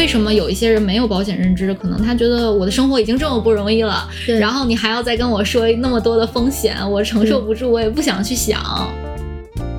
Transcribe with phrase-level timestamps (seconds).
[0.00, 1.74] 为什么有一些人没有保险认知？
[1.74, 8.58] 可能他觉得我的生活已经这么不容易了，然后你还要再跟我说那么多的风险，我承受不住，我也不想去想。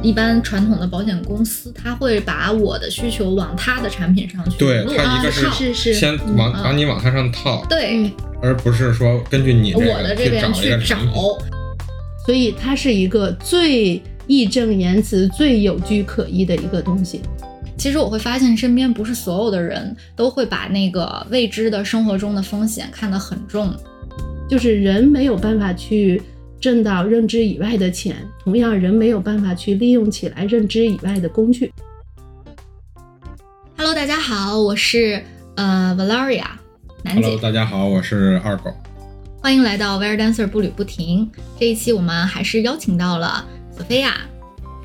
[0.03, 8.11] 一般传统的保险公司，他会把我的需求往他的产品上去对他一个是是是先往嗯把你往它上套，对、嗯
[8.43, 11.11] 而不是说根据你这我的个这边去找一个。
[12.27, 17.21] 所以它是一个最义正言辞、最有据可依的一个东西。
[17.81, 23.75] 其实我会发现，身边不是所有的人都会把那个未知的生活中的风险看得很重。
[24.47, 26.21] 就是人没有办法去
[26.59, 31.73] 挣到认知以外的钱，同样人没有办法去利用起来认知以外的工具。
[33.75, 35.23] Hello，大家好，我是
[35.55, 36.45] 呃 Valeria
[37.03, 38.71] 楠姐 Hello，大家好，我是二狗。
[39.41, 41.31] 欢迎来到 Where Dancer 步履不停。
[41.59, 43.43] 这一期我们还是邀请到了
[43.75, 44.17] 索菲亚，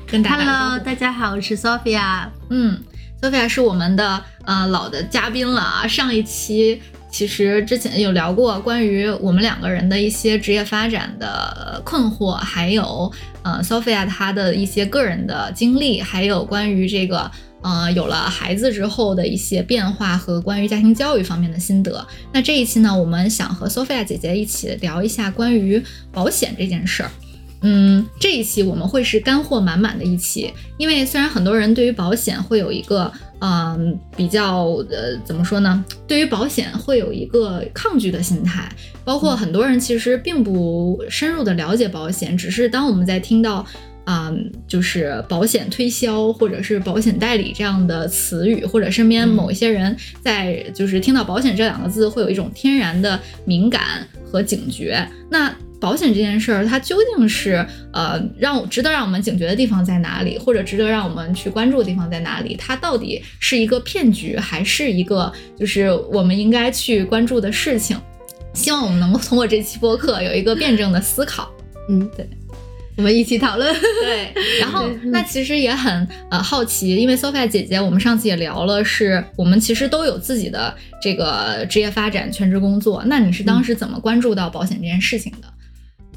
[0.09, 2.29] 跟大家 Hello，大家好，我是 Sophia。
[2.49, 2.81] 嗯，
[3.19, 5.85] 索菲亚是我们的呃老的嘉宾了啊。
[5.85, 13.11] 上一期其实之前有聊过关于我们两个人的一些职业发展的困惑，还有
[13.43, 17.29] 呃 Sophia 她的一些个人的经历，还有关于这个。
[17.63, 22.07] 呃，有了孩子之后的一些变化和关于家庭教育方面的心得。
[22.31, 27.09] 那这一期呢，我们想和 Sophia 姐姐一起聊一下关于保险这件事儿。
[27.61, 38.69] 嗯，这一期我们会是干货满满的一期，因为虽然很多人对于保险会有一个嗯比较呃怎么说呢，对于保险会有一个抗拒的心态，
[39.03, 43.65] 包括很多人其实并不深入的了解保险，只是当我们在听到。
[44.07, 44.33] 啊、
[44.69, 55.05] 就是保险推销或者是保险代理这样的词语，或者身边某一些人在就是听到保险这两个字，会有一种天然的敏感和警觉。
[55.29, 62.55] 那保险这件事儿，它究竟是呃让值得让我们警觉的地方在哪里，或者值得让我们去关注的地方在哪里？
[62.55, 67.97] 它到底是一个骗局，还是一个就是我们应该去关注的事情？
[68.53, 71.47] 希望我们能够通过这期播客有一个辩证的思考。
[71.89, 72.27] 嗯，对，
[72.95, 73.71] 我们一起讨论。
[74.01, 83.03] 对， 然后那其实也很呃好奇，因为 Sophia 姐姐，我们上次也聊了，是我们其实都有自己的这个职业发展、全职工作。
[83.05, 85.47] 那你是当时怎么关注到保险这件事情的？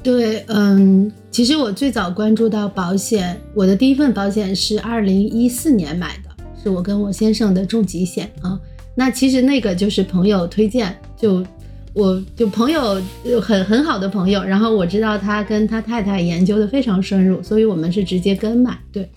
[0.03, 8.59] 对，嗯，其实我最早关注到保险，我的第一份保险是二零一四年买的，是我跟我先生的重疾险啊。
[8.95, 11.45] 那其实那个就是朋友推荐，就
[11.93, 12.99] 我就朋友
[13.39, 18.75] 很很好的朋友，然后我知道他跟他太太研究的非常深入，所以我们是直接跟买。
[18.91, 19.07] 对，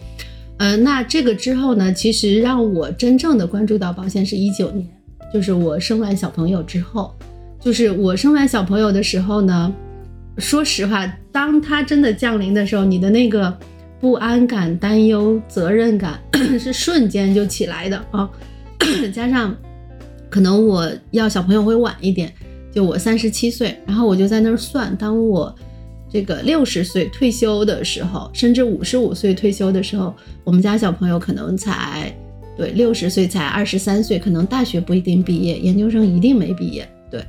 [0.58, 4.86] 呃，那这个之后呢，其实让我真正的关注到保险是一九年，
[5.32, 7.14] 就是我生完小朋友之后，
[7.58, 9.74] 就是我生完小朋友的时候呢。
[10.38, 13.56] 说实话，当它真的降临的时候，你的那个
[14.00, 16.20] 不安感、担忧、责任感
[16.58, 18.28] 是瞬间就起来的啊！
[19.14, 19.56] 加上
[20.28, 22.32] 可能我要小朋友会晚一点，
[22.72, 25.54] 就我三十七岁，然后我就在那儿算，当我
[26.10, 32.12] 这个六十岁退休的时候，甚至五十五岁退休的时候，我们家小朋友可能才
[32.56, 37.24] 对六十岁才二十三岁，可能大学不一定毕业，研究生一定没毕业，对。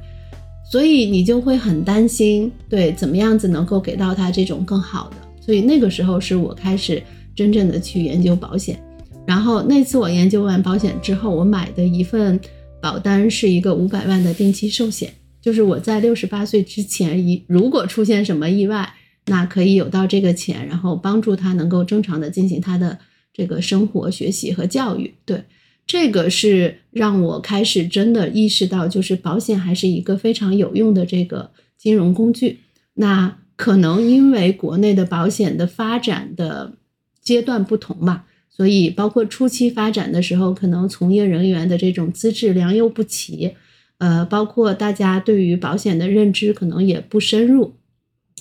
[0.76, 5.16] 所以你就会很担心，对，怎么样子能够给到他这种更好的。
[5.40, 7.02] 所以那个时候是我开始
[7.34, 8.78] 真正的去研究保险。
[9.26, 12.38] 然后那次我研究完保险之后，我买的一份
[12.82, 18.96] 保单是一个五百万的定期寿险，就是我在六十八岁之前，一如果出现什么意外，
[19.28, 23.00] 那可以有到这个钱，然后帮助他能够正常的进行他的
[23.34, 25.14] 这个生活、学习和教育。
[25.24, 25.42] 对。
[25.88, 32.60] 这个是让我开始真的意识到，就是保险还是一个非常有用的这个金融工具。
[32.96, 36.74] 那可能因为国内的保险的发展的
[37.22, 43.54] 阶段不同嘛，所以包括初期发展的时候，可能从业人员的这种资质良莠不齐，
[44.00, 47.76] 呃，包括大家对于保险的认知可能也不深入。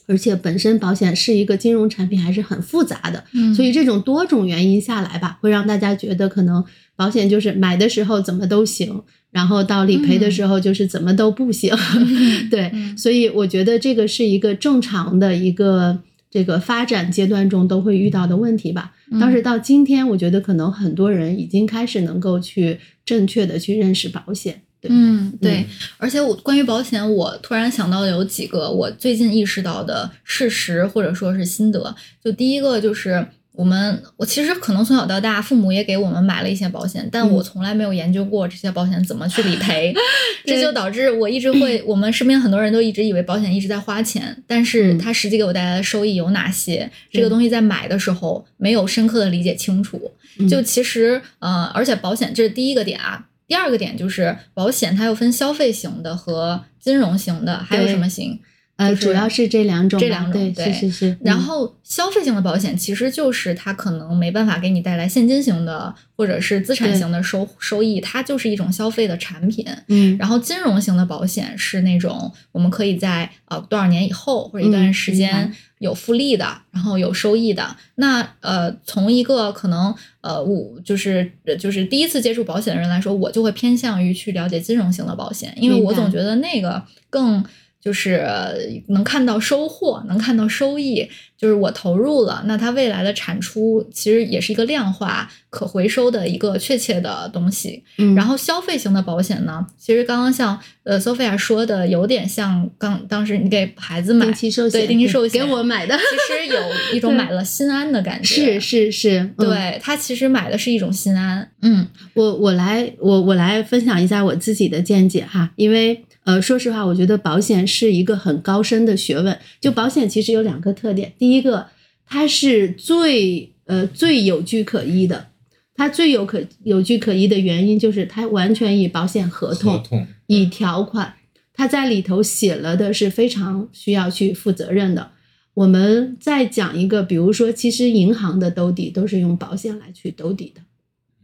[0.06, 6.64] 而且本身保险是一个金融产品，还是很复杂的，嗯所以这种多种原因下来吧，会让大家觉得可能
[6.96, 11.74] 保险就是买的时候怎么都行，然后到理赔的时候就是怎么都不行。
[12.50, 18.92] 对，嗯所以我觉得这个是一个正常的一个这个发展阶段中都会遇到的问题吧。
[19.10, 24.62] 嗯但是到今天，我觉得可能很多人已经开始能够去正确的去认识保险。
[24.88, 25.66] 对，嗯，对嗯，
[25.98, 31.94] 而且我关于保险，我突然想到有几个我最近意识到的事实或者说是心得。
[32.22, 39.94] 就第一个就是我们，我其实可能从小到大，父母也给我们买了一些保险，但我嗯从来没有研究过这些保险怎么去理赔，
[40.44, 46.90] 这就导致我一直会，我们身边很多人都一直以为保险一直在花钱，但是嗯它实际给我带来的收益有哪些？
[47.12, 50.12] 这个东西在买的时候没有深刻的理解清楚。
[50.36, 53.24] 嗯就其实呃，而且保险这是第一个点啊。
[53.46, 58.40] 第二个点就是保险，它又分消费型的和金融型的，还有什么型？
[58.76, 61.18] 呃，主要是这两种吧，这两种对，对是是是。
[61.22, 69.64] 然嗯后消费型的保险其实就是它可能没办法给你带来现金型的或者是资产型的收收益，它就是一种消费的产品。
[69.86, 77.76] 嗯，然后金融型的保险是那种我们可以在呃多少年以后或者一段时间有复利的，然后有收益的。
[77.94, 87.44] 那呃，从一个可能呃我就是呃就是第一次接触保险的人来说，我就会偏向于去了解金融型的保险，因为我总觉得那个更。
[87.84, 88.54] 就是呃
[88.88, 97.84] 能看到收获，能看到收益，就是我投入了，那它未来的产出其实也是一个量化、可回收的一个确切的东西。
[97.98, 106.02] 嗯然后消费型的保险呢，其实刚刚像呃 Sophia 说的，有点像刚当时你给孩子买定期寿险，对定期寿险给我买的，其
[106.34, 108.58] 实有一种 买了心安的感觉。
[108.58, 111.50] 是是是，嗯对他其实买的是一种心安。
[111.60, 119.38] 嗯我我来我我来分享一下我自己的见解哈，因为呃，说实话，我觉得保险是一个很高深的学问。
[119.60, 121.68] 就保险其实有两个特点，第一个，
[122.06, 125.28] 它是最呃最有据可依的。
[125.76, 131.14] 它最有可有据可依的原因就是它完全以保险合同、合同以条款，
[131.52, 135.10] 它在里头写了的是非常需要去负责任的。
[135.54, 140.62] 我们再讲一个，比如说，其实银行的兜底都是用保险来去兜底的，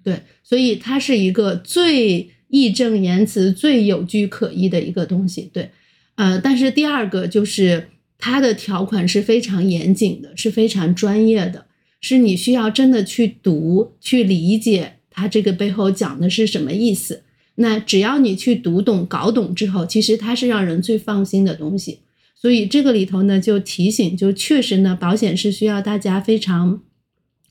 [0.03, 5.71] 对，所以它是一个最义正言辞、最有据可依的一个东西，对，
[6.17, 7.89] 呃，但是第二个就是
[8.19, 11.67] 它的条款是非常严谨的，是非常专业的，
[12.01, 17.23] 是你需要真的去读、去理解它这个背后讲的是什么意思。
[17.57, 22.01] 那只要你去读懂、搞懂之后，其实它是让人最放心的东西。
[22.35, 26.81] 所以这个里头呢，就提醒，就确实呢，保险是需要大家非常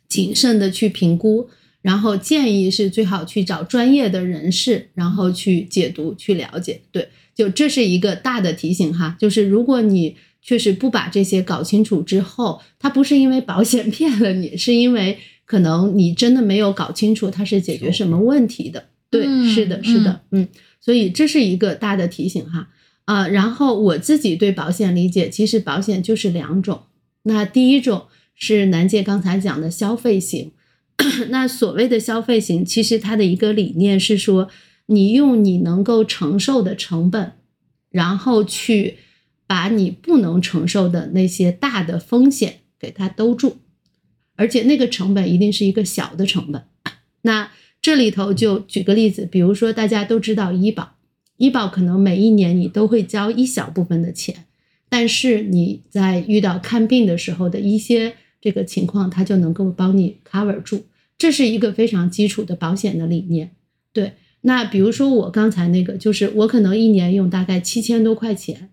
[0.08, 1.48] 谨慎的去评估，
[1.82, 6.82] 然后建议是最好去找专业的人士，然后去解读、去了解。
[6.92, 18.90] 对，就这是一个大的提醒哈，就是如果你确实不把这些搞清楚之后，它不是因为保险 骗了你，是因为可能你真的没有搞清楚它是解决什么问题的。
[19.10, 20.48] 对，嗯是的，是的，嗯，
[20.80, 22.70] 所以这是一个大的提醒哈。
[23.06, 26.84] 啊、然后我自己对保险理解，其实保险就是两种。
[27.24, 28.04] 那第一种
[28.36, 30.52] 是南姐刚才讲的消费型，
[31.30, 34.50] 那所谓的消费型，其实它的一个理念是说，
[34.88, 37.34] 你用你能够承受的成本，
[37.90, 38.98] 然后去
[39.48, 43.58] 把你不能承受的那些大的风险给它兜住，
[44.36, 46.64] 而且那个成本一定是一个小的成本。
[47.22, 47.52] 那
[47.82, 50.98] 这里头就举个例子，比如说大家都知道医保，
[51.38, 54.46] 医保可能每一年你都会交一小部分的钱，
[54.90, 60.86] 但是你在遇到看病的时候的一些这个情况，它就能够帮你 cover 住，
[61.18, 63.52] 这是一个非常基础的保险的理念。
[63.92, 68.70] 对，那比如说我刚才那个，就是我可能一年用大概七千多块钱，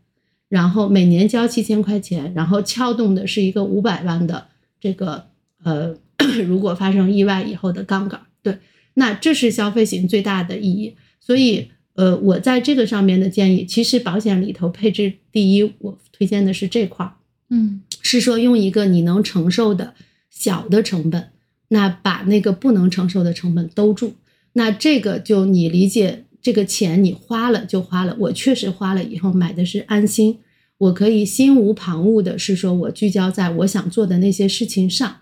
[0.49, 4.47] 然后每年交七千块钱，然后撬动的是一个五百万的
[4.81, 5.27] 这个
[5.65, 5.97] 呃，
[6.47, 8.59] 如果发生意外以后的杠杆，对，
[8.95, 10.95] 那这是消费型最大的意义。
[11.19, 17.15] 所以，呃，我在这个上面的建议，其实保险里头配置第一，我推荐的是这块儿，
[17.51, 19.95] 嗯是说用一个你能承受的
[20.31, 21.31] 小的成本，
[21.69, 24.15] 那把那个不能承受的成本兜住。
[24.53, 30.39] 那这个就你理解，这个钱你花了就花了，我确实花了以后买的是安心，
[30.79, 35.17] 我可以心无旁骛的，是说我聚焦在我想做的那些事情上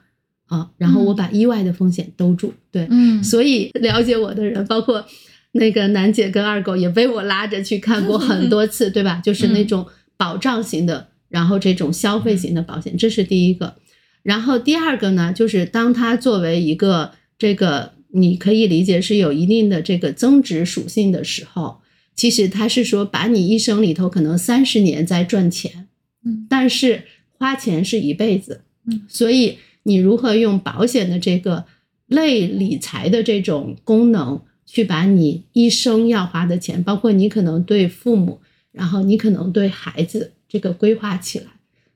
[0.46, 2.52] 啊，然后我把意外的风险兜住。
[2.70, 5.04] 对，嗯，所以了解我的人，包括
[5.52, 9.22] 那个楠姐跟二狗，也被我拉着去看过很多次，对吧？
[9.24, 13.74] 就是那种保障型的，然后这种消费型的保险，这是第一个。
[14.22, 21.80] 然后第二个呢，就是当它作为一个这个，你可以理解是有一定的这个增值属性的时候，
[22.14, 25.88] 其实它是说把你一生里头可能三十年在赚钱，
[26.24, 31.64] 嗯，但是花钱是一辈子，嗯，所以你如何用保险的这个
[32.06, 38.38] 类理财的这种功能，去把你一生要花的钱，包括你可能对父母，
[38.70, 41.46] 然后你可能对孩子这个规划起来，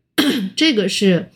[0.57, 1.31] 这个是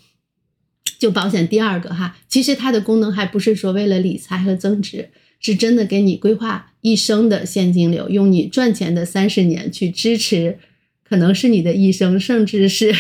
[0.99, 2.19] 就保险第二个哈。
[2.27, 10.59] 其实它的功能还不是说为了理财和增值，是真的给你规划一生的现金流，用你赚钱的三十年去支持。
[11.05, 12.93] 可能是你的一生，甚至是，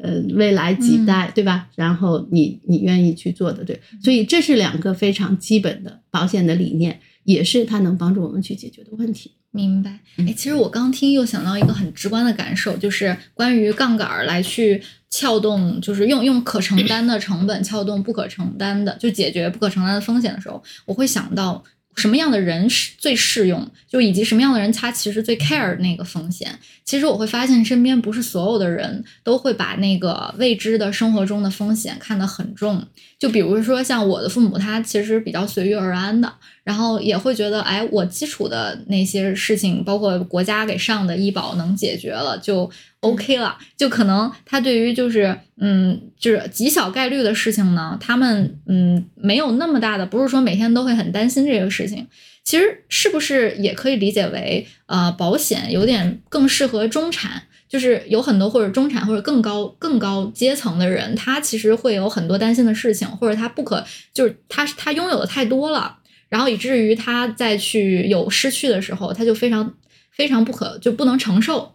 [0.00, 1.70] 呃，未来几代，对吧？
[1.76, 9.30] 然后你你愿意去做的，对，所以这是两个非常基本的保险的理念，也是它能帮助我们去解决的问题。
[9.50, 9.98] 明白。
[10.16, 21.62] 嗯哎，其实我刚听又想到一个很直观的感受，就是关于杠杆儿来去撬动，就是用用可承担的成本撬动不可承担的，就解决不可承担的风险的时候，我会想到
[21.96, 26.58] 什么样的人是最适用，就以及什么样的人他其实最 care 那个风险。
[26.84, 32.86] 其实我会发现身边不是所有的人都会把那个未知的生活中的风险看得很重。
[33.18, 36.32] 就比如说像我的父母，他其实比较随遇而安的，
[36.68, 42.70] 然后也会觉得，哎，我基础的那些事情，包括国家给上的医保能解决了，就
[43.00, 43.56] OK 了。
[43.74, 52.06] 就可能他对于就是嗯，就是极小概率的事情呢，他们嗯没有那么大的，不是说每天都会很担心这个事情。
[52.44, 63.82] 其实是不是也可以理解为，呃，保险有点更适合中产，就是有很多或者中产或者更高更高阶层的人，他其实会有很多担心的事情，或者他不可
[64.12, 65.96] 就是他他拥有的太多了，
[66.28, 69.74] 然后以至于他再去有失去的时候，他就非常
[70.10, 71.72] 非常不可就不能承受，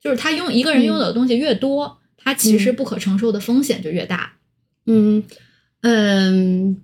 [0.00, 4.34] 就是他拥一个人拥有的东西越多，他其实不可承受的风险就越大。
[4.86, 5.22] 嗯
[5.82, 6.82] 嗯，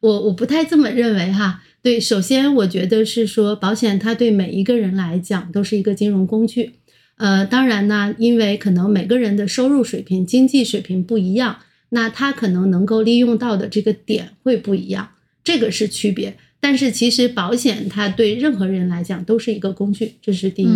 [0.00, 1.62] 我我不太这么认为哈。
[1.82, 6.74] 对，首先我觉得是说保险，它对每一个人来讲都是一个金融工具。
[7.16, 15.10] 呃，当然呢，因为可能每个人的收入水平、经济水平不一样，那他可能能够利用到的这个点会不一样，
[15.50, 16.36] 这个是区别。
[16.60, 20.68] 但是其实保险它对任何人来讲都是一个工具，这是第一。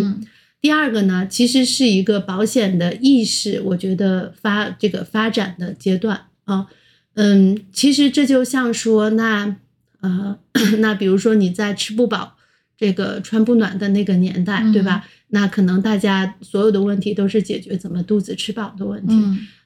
[0.60, 6.66] 第二个呢，其实是一个保险的意识，我觉得发这个发展的阶段啊，
[7.14, 9.56] 嗯，其实这就像说那。
[10.00, 10.38] 呃，
[10.80, 12.36] 那比如说你在吃不饱、
[12.76, 15.08] 这个穿不暖的那个年代，对吧？
[15.28, 19.14] 那可能大家所有的问题都是解决怎么肚子吃饱的问题。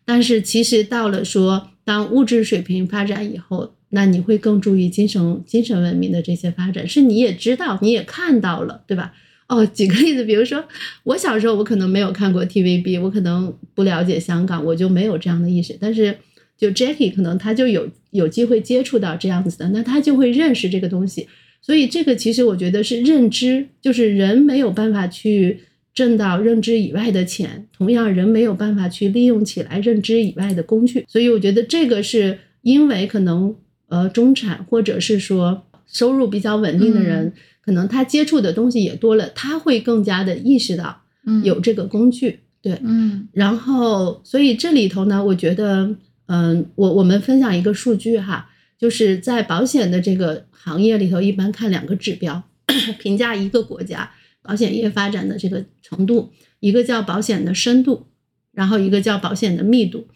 [0.04, 9.12] 但是其实到了说，当物质水平发展以后，那你会更注意精神精神文明的这些发展，是你也知道，你也看到了，对吧？
[9.48, 10.64] 哦，举个例子，比如说
[11.04, 16.16] 我小时候，我可能没有看过 TVB，我可能不了解香港，我就没有这样的意识，但是。
[16.60, 21.28] 就 Jackie 可能他就有有机会接触到这样子的，那他就会认识这个东西。
[21.62, 25.60] 所以这个其实我觉得是认知，就是人没有办法去
[25.94, 31.04] 挣到认知以外的钱，同样人没有办法去利用起来认知以外的工具。
[31.06, 33.54] 所以我觉得这个是因为可能
[33.88, 41.02] 呃中产或者是说收入比较稳定的人，可能他接触的东西也多了，他会更加的意识到
[41.42, 42.40] 有这个工具。
[42.62, 45.96] 对，嗯，然后所以这里头呢，我觉得。
[46.30, 52.42] 嗯，我我们分享一个数据哈，就是在保险的这个行业里头，一般看两个指标
[53.00, 54.10] 评价一个国家
[54.42, 56.30] 保险业发展的这个程度，
[56.60, 58.08] 一个叫保险的深度，
[58.52, 60.06] 然后一个叫保险的密度。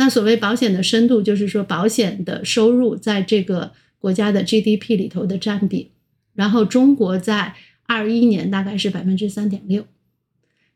[0.00, 5.90] 那所谓保险的深度，就是说保险的收入在这个国家的 GDP 里头的占比。
[6.34, 7.54] 然后中国在
[7.84, 9.84] 二一年大概是百分之三点六，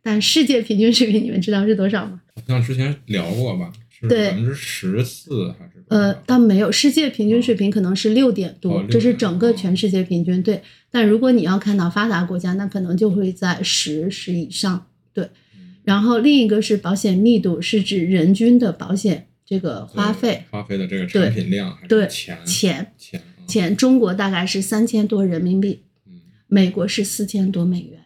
[0.03, 2.21] 但世界平均水平你们知道是多少吗？
[2.37, 3.73] 好像之前聊过吧。
[3.89, 5.83] 是，百分之十四还是？
[5.89, 10.43] 呃，倒没有，世界平均水平可能是六点多，这是整个全世界平均。
[10.43, 14.87] 对，但如果你要看到发达国家，那可能就会在十十以上。
[15.15, 15.31] 对，
[15.85, 25.83] 然后另一个是保险密度，是指人均的保险这个花费，花费的这个产品量，对钱钱钱钱，中国大概是三千多人民币，
[26.47, 28.01] 美国是四千多美元。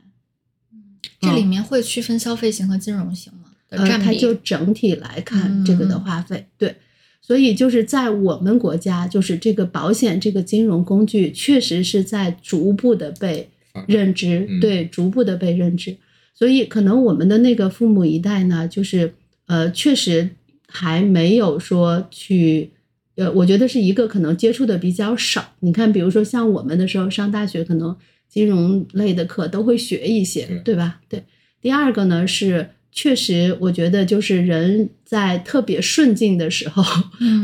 [1.21, 3.51] 这里面会区分消费型和金融型吗？
[3.71, 6.75] 呃，它就整体来看这个的花费，对，
[7.21, 13.51] 所以就是在我们国家，就是这个保险这个金融工具，确实是在逐步的被
[13.87, 15.97] 认知，对，逐步的被认知。
[16.39, 19.15] 所以可能我们的那个父母一代呢，就是
[19.47, 20.31] 呃，确实
[20.69, 22.71] 还没有说去，
[23.17, 25.55] 呃，我觉得是一个可能接触的比较少。
[25.61, 27.97] 你看，比如说像我们的时候上大学，可能
[28.29, 31.01] 金融类的课都会学一些，对吧？
[31.09, 31.25] 对。
[31.61, 32.71] 第二个呢是。
[32.91, 36.83] 确实，我觉得就是人在特别顺境的时候，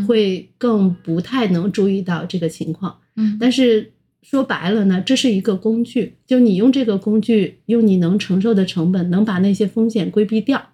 [0.08, 2.98] 会更不太能注意到这个情况。
[3.14, 3.92] 嗯，但是
[4.24, 10.70] 说白了呢，这是一个工具，就你用这个工具，用你能承受的成本，能把那些风险规避掉。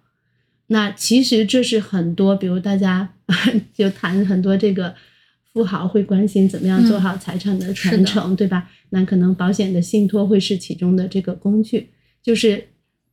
[0.69, 3.15] 那其实这是很多，比如大家
[3.75, 4.95] 就谈很多这个
[5.53, 8.71] 富豪会关心怎么样做好财产的传承，对吧？
[8.91, 11.89] 那可能保险的信托会是其中的这个工具，
[12.23, 12.69] 就是。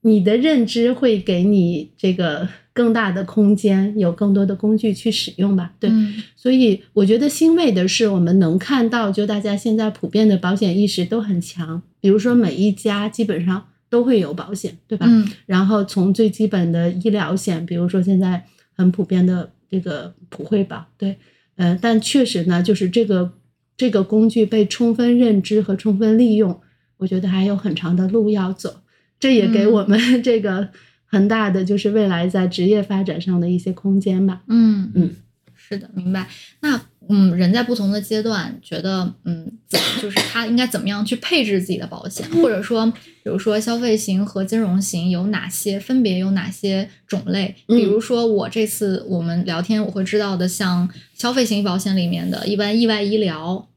[0.08, 5.74] 你的认知会给你这个更大的空间，有更多的工具去使用吧？
[5.80, 5.92] 对，
[6.36, 11.82] 所以我觉得欣慰的是，我们能看到，就大家现在普遍的保险意识都很强。
[12.00, 15.06] 比如说，每一家基本上都会有保险，对吧？
[15.10, 15.28] 嗯。
[15.46, 18.46] 然后从最基本的医疗险，比如说现在
[18.76, 21.18] 很普遍的这个普惠保，对，
[21.58, 23.34] 呃，但确实呢，就是这个
[23.76, 26.62] 这个工具被充分认知和充分利用，
[26.98, 28.82] 我觉得还有很长的路要走。
[29.20, 30.70] 这也给我们 这个
[31.06, 34.42] 很大的，就是未来在职业发展上的一些空间吧。
[34.48, 34.92] 嗯。
[34.96, 35.16] 嗯，
[35.56, 36.28] 是的，明白。
[36.62, 42.86] 那嗯，人在不同的阶段觉得，嗯，怎就是他应该怎么样去配置自己的保险，或者说，
[43.24, 47.56] 比如说消费型和金融型有哪些，分别有哪些种类？
[47.66, 53.70] 比如说我这次我们聊天我会知道的，像消费型保险里面的一般意外医疗，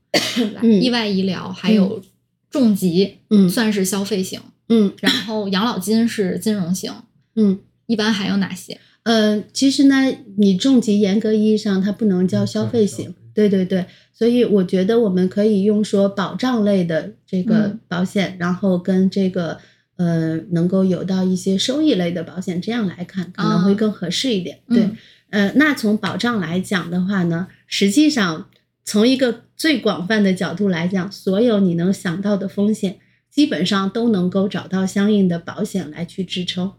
[0.61, 2.03] 意外医疗还有
[2.51, 3.49] 重疾，嗯。
[3.49, 4.93] 算是消费型，嗯。
[5.03, 6.91] 然后养老金是金融型，
[7.37, 7.59] 嗯。
[7.87, 8.79] 一般还有哪些？
[9.03, 9.97] 呃，其实呢，
[10.39, 17.81] 你重疾严格意义上它不能叫消费型，对对对，所以我觉得我们可以用说保障类的这个嗯。
[17.89, 19.59] 保险，然后跟这个
[19.97, 24.61] 呃能够有到一些收益类的保险，这样来看可能会啊更合适一点。
[24.69, 24.97] 对，嗯
[25.31, 28.49] 呃，那从保障来讲的话呢，实际上
[28.85, 32.99] 从一个最广泛的角度来讲，所有你能想到的风险，
[33.41, 36.73] 基本上都能够找到相应的保险来去支撑。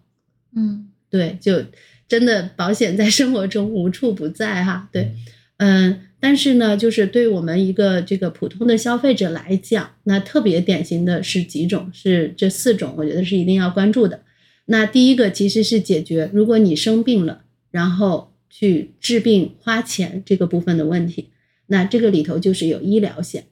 [0.56, 1.66] 嗯对，就
[2.08, 4.88] 真的保险在生活中无处不在哈。
[4.92, 5.16] 对，
[5.58, 14.22] 嗯，但是呢，就是对我们一个这个普通的消费者来讲，那特别典型的是几种，是这四种，我觉得是一定要关注的。
[14.66, 17.42] 那第一个其实是解决，如果你生病了，
[17.72, 21.30] 然后去治病花钱这个部分的问题，
[21.66, 23.46] 那这个里头就是有医疗险，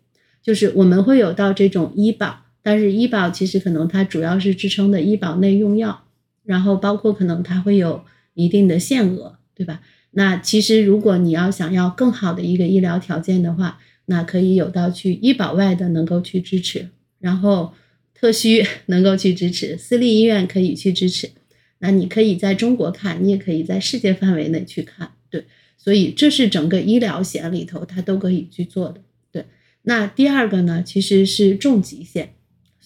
[0.44, 6.04] 就是我们会有到这种医保，但是医保其实可能它主要是支撑的医保内用药。
[6.44, 9.82] 然后包括可能它会有一定的限额，对吧？
[10.12, 17.74] 那其实如果你要想要更好的一个医疗条件的话，那可以有到去医保外的能够去支持，然后
[18.14, 21.32] 特需 能够去支持，私立医院可以去支持。
[21.80, 25.46] 那你可以在中国看，你也可以在世界范围内去看，对。
[25.76, 29.46] 所以这是整个医疗险里头它都可以去做的，对。
[29.84, 32.34] 那第二个呢，其实是重疾险。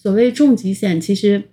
[0.04, 1.44] 所谓重疾险，其实。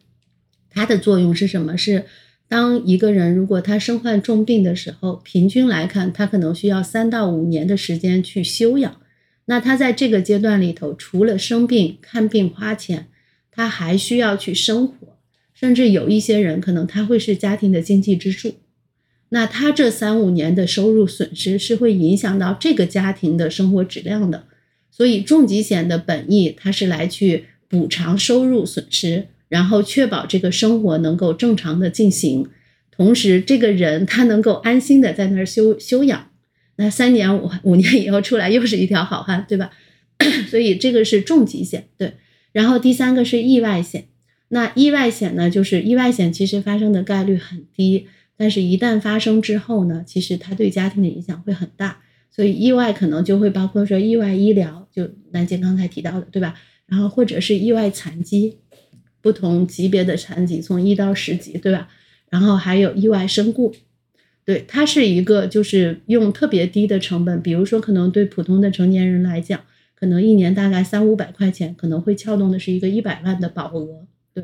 [0.74, 1.78] 它的作用是什么？
[1.78, 2.06] 是
[2.50, 8.98] 当一个人如果他身患重病的时候，平均来看，他可能需要三到五年的时间去休养。
[9.46, 13.08] 那他在这个阶段里头，除了生病、看病、花钱，
[13.52, 15.18] 他还需要去生活，
[15.54, 18.56] 甚至有一些人可能他会是家庭的经济支柱。
[19.30, 24.46] 那他这三五年的收入损失是会影响到这个家庭的生活质量的。
[24.90, 29.30] 所以重疾险的本意，它是来去补偿收入损失。
[29.48, 32.48] 然后确保这个生活能够正常的进行，
[32.90, 36.30] 同时这个人他能够安心的在那儿休休养，
[36.78, 39.70] 那三年五五年以后出来又是一条好汉，对吧？
[40.50, 42.14] 所以这个是重疾险，对。
[42.54, 44.06] 然后第三个是意外险，
[44.48, 48.08] 那意外险呢，就是意外险其实发生的概率很低，
[48.38, 52.00] 但是一旦发生之后呢，其实它对家庭的影响会很大，
[52.34, 56.56] 所以意外可能就会包括说意外医疗，就南姐刚才提到的，对吧？
[56.92, 58.60] 然后或者是意外残疾。
[59.24, 61.88] 不同级别的残疾，从一到十级，对吧？
[62.32, 63.72] 然后还有意外身故，
[64.44, 69.62] 对，它是一个就是用特别低的成本，比如说可能对普通的成年人来讲，
[69.94, 74.44] 可能一年大概三五百块钱，可能会撬动的是一个一百万的保额，对，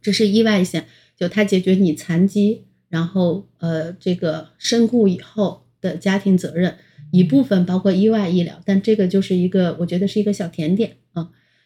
[0.00, 6.76] 这是意外险，就它解决你残疾，然后呃这个身故以后的家庭责任
[7.10, 10.98] 一部分，包括意外医疗，但这个就是一个我觉得是一个小甜点。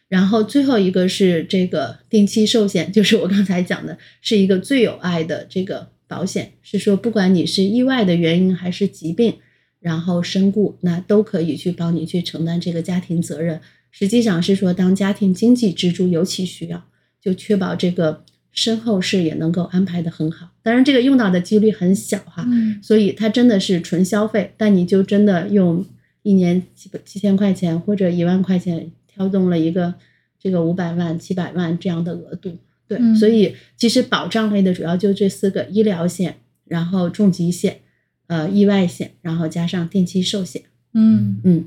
[0.07, 9.35] 然后最后一个是这个定期寿险， 就是我刚才讲的，是一个最有爱的这个保险，是说不管你是意外的原因还是疾病，
[9.79, 13.59] 然后身故，那都可以去帮你去承担这个家庭责任。
[13.91, 16.85] 实际上是说，当家庭经济支柱尤其需要，
[17.19, 20.49] 就确保这个身后事也能够安排的很好。
[20.61, 25.83] 当然，这个用到的几率很小哈，嗯所以它真的是纯消费，但你就真的用
[26.21, 28.91] 一年七七千块钱或者一万块钱。
[29.15, 29.95] 挑动了一个
[30.37, 37.79] 这个五百万、七百万这样的额度，对，嗯所以其实保障类的主要就这四个：医疗险，然后重疾险，
[38.27, 41.65] 呃，意外险，然后加上定期寿险，嗯嗯，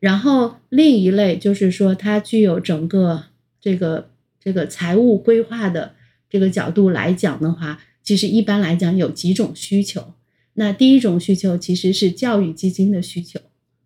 [0.00, 3.24] 然后另一类就是说它具有整个
[3.60, 4.08] 这个
[4.42, 5.92] 这个财务规划的
[6.30, 10.14] 这个角度来讲的话，其实一般来讲有几种需求。
[10.54, 13.38] 那第一种需求其实是教育基金的需求，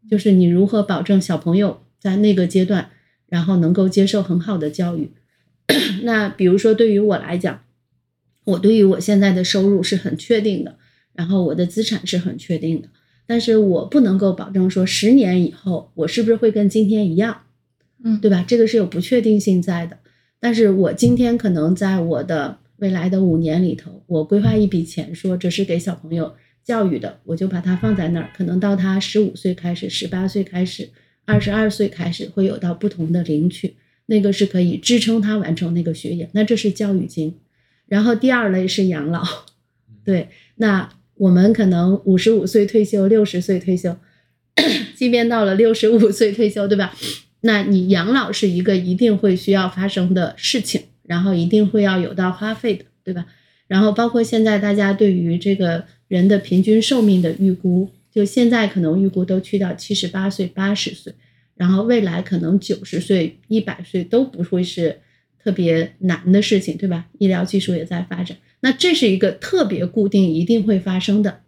[0.09, 1.83] 就是你如何保证小朋友。
[2.03, 2.91] 在那个阶段，
[3.29, 5.13] 然后能够接受很好的教育。
[6.03, 7.63] 那比如说，对于我来讲，
[8.45, 10.77] 我对于我现在的收入是很确定的，
[11.15, 12.89] 然后我的资产是很确定的，
[13.25, 17.43] 但是我不能够保证说十年以后我是不是会跟今天一样，
[18.03, 18.45] 嗯，对吧？
[18.47, 19.99] 这个是有不确定性在的。
[20.41, 26.35] 但是我今天可能在我的未来的五年里头，我规划一笔钱，说这是给小朋友
[26.65, 30.91] 教育的，我就把它放在那儿，可能到他十五岁开始，十八岁开始。
[31.25, 37.35] 二十二岁开始会有到不同的领取，那个是可以支撑他完成那个学业，那这是教育金。
[37.87, 39.23] 然后第二类是养老，
[40.05, 43.97] 对，那我们可能五十五岁退休，六十岁退休，
[44.97, 46.95] 即便到了六十五岁退休，对吧？
[47.43, 53.27] 那你养老是一个一定会需要发生的事情，然后一定会要有到花费的，对吧？
[53.67, 61.15] 然后包括现在大家对于这个人的平均寿命的预估，就现在可能预估都去到七十八岁、八十岁，
[61.57, 65.01] 然后未来可能九十岁、一百岁都不会是
[65.43, 67.07] 特别难的事情，对吧？
[67.19, 71.41] 医疗技术也在发展，那这是一个特别固定、一定会发生的。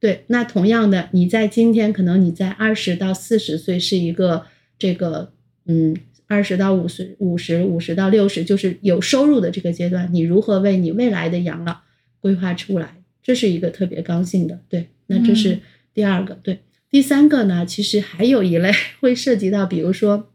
[0.00, 4.46] 对，那同样的，你在今天可能你在二十到四十岁是一个
[4.78, 5.32] 这个
[5.66, 5.96] 嗯。
[6.28, 11.82] 二十到五十、五十、五十到六十，就是有收入的这个阶段，你如何为你未来的养老
[12.18, 12.96] 规划出来？
[13.22, 14.58] 这是一个特别刚性的。
[14.68, 15.60] 对，那这是
[15.96, 16.34] 第二个。
[16.34, 20.30] 对，第三个呢，其实还有一类会涉及到，比如说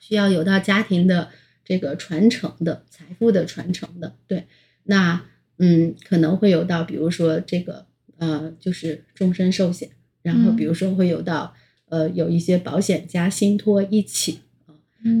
[0.00, 1.28] 需要有到家庭的
[1.64, 4.16] 这个传承的财富的传承的。
[4.26, 4.46] 对，
[4.82, 5.22] 那
[5.58, 9.88] 嗯，可能会有到，比如说这个呃，就是终身寿险，
[10.22, 11.54] 然后比如说会有到
[11.88, 14.40] 呃，有一些保险加信托一起。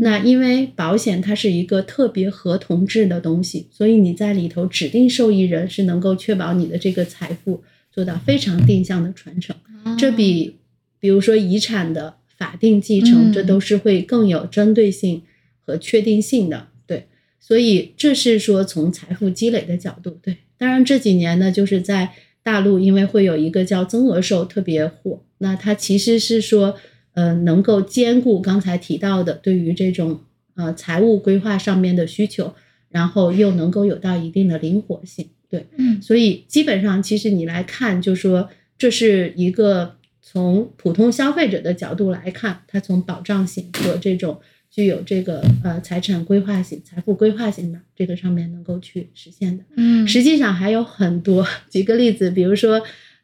[0.02, 7.62] 那因为保险它是一个特别合同制的东西，所以你在里头指定受益人是能够确保你的这个财富
[7.92, 9.54] 做到非常定向的传承。
[9.98, 10.56] 这比
[11.00, 15.22] 比如说遗产的法定继承，这都是会更有针对性
[15.64, 16.68] 和确定性的。
[16.86, 17.08] 对，
[17.40, 20.18] 所以这是说从财富积累的角度。
[20.22, 22.12] 对，当然这几年呢，就是在
[22.42, 26.76] 大陆，因为会有一个叫增额寿特别火，那它其实是说。
[27.14, 30.20] 呃，能够兼顾刚才提到的对于这种
[30.54, 32.54] 呃财务规划上面的需求，
[32.90, 52.80] 然后又能够有到一定的灵活性，对，嗯，所以基本上其实你来看，就说这是一个从普通消费者的角度来看，它从保障性和这种具有这个呃财产规划型、财富规划型的这个上面能够去实现的，嗯，实际上还有很多，举个例子，比如说，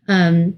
[0.06, 0.54] 嗯，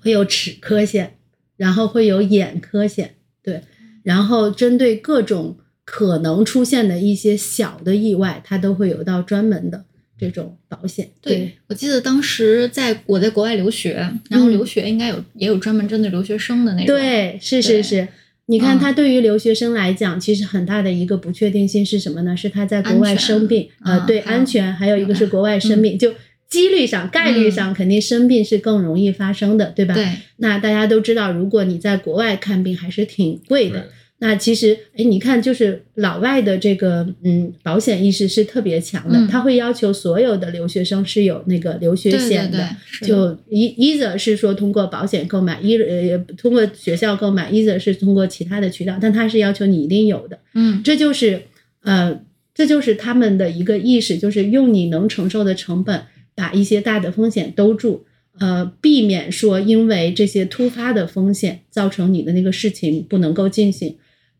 [0.00, 1.14] 会有齿科险。
[1.58, 3.62] 然后会有眼科险，对，
[4.04, 9.84] 然后针对各种可能出现的一些小的意外，它都会有到专门的
[10.18, 11.08] 这种保险。
[11.22, 13.94] 对我记得当时在我在国外留学，
[14.28, 16.86] 然后留学应该有也有专门针对留学生的那种。
[16.86, 18.08] 对，是是是。
[18.46, 22.36] 你看，他对于留学生来讲，其实很大的一个不确定性是什么呢？
[22.36, 26.12] 是他在国外生病，呃，对，安全，还有一个是国外生病，就。
[26.48, 29.92] 几率上、概率上，肯定生病是更容易发生的，对吧？
[29.92, 30.08] 对。
[30.38, 33.90] 那大家都知道，如果你在国外看病还是挺贵的。
[34.20, 42.68] 那其实，哎，你看，就是老外的这个嗯保险意识是特别强的，他会要求所有的留学生是有那个留学险的。
[43.02, 50.38] 就一一则是说通过保险购买，一呃通过学校购买，一则是通过其他的渠道，但他是要求你一定有的。
[50.54, 51.42] 嗯，这就是
[51.82, 52.20] 呃，
[52.54, 56.02] 这就是他们的一个意识，就是用你能承受的成本。
[56.34, 58.04] 把一些大的风险兜住，
[58.38, 63.96] 呃，避免说因为这些突发的风险造成你的那个事情不能够进行。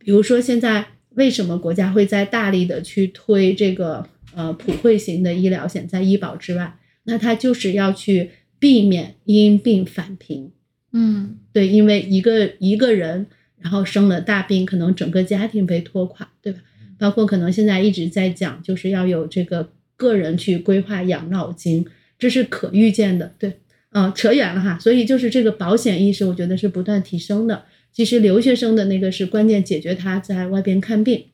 [0.08, 10.50] 比如说，现在为什么国家会在大力的去推这个呃普惠型的医疗险，在医保之外，那它就是要去避免因病返贫。
[10.94, 13.26] 嗯，对，因为一个一个人
[13.58, 16.60] 然后生了大病，可能整个家庭被拖垮，对吧？
[16.98, 19.68] 包括可能现在一直在讲，就是要有这个。
[19.98, 21.84] 个人去规划养老金，
[22.18, 23.34] 这是可预见的。
[23.36, 23.58] 对，
[23.90, 24.78] 啊，扯远了哈。
[24.78, 27.64] 所以就是这个保险意识，我觉得是不断提升的。
[27.98, 31.24] 其实留学生的那个是关键，解决他在外边看病，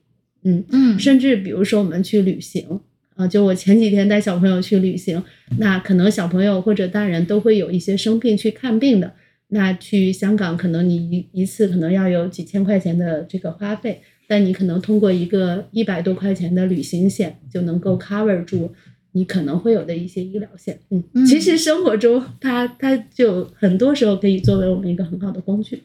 [0.44, 2.80] 嗯嗯，甚至比如说我们去旅行，
[3.16, 5.22] 啊，就我前几天带小朋友去旅行，
[5.58, 9.12] 那可能小朋友或者大人都会有一些生病去看病的。
[9.48, 14.00] 那去香港，可能你一一次可能要有几千块钱的这个花费。
[14.26, 18.72] 但你可能通过一个一百多块钱的旅行险就能够 cover 住
[19.12, 25.82] 你可能会有的一些医疗险，嗯，其实生活中它它就很多时候可以作为我们一个很好的工具。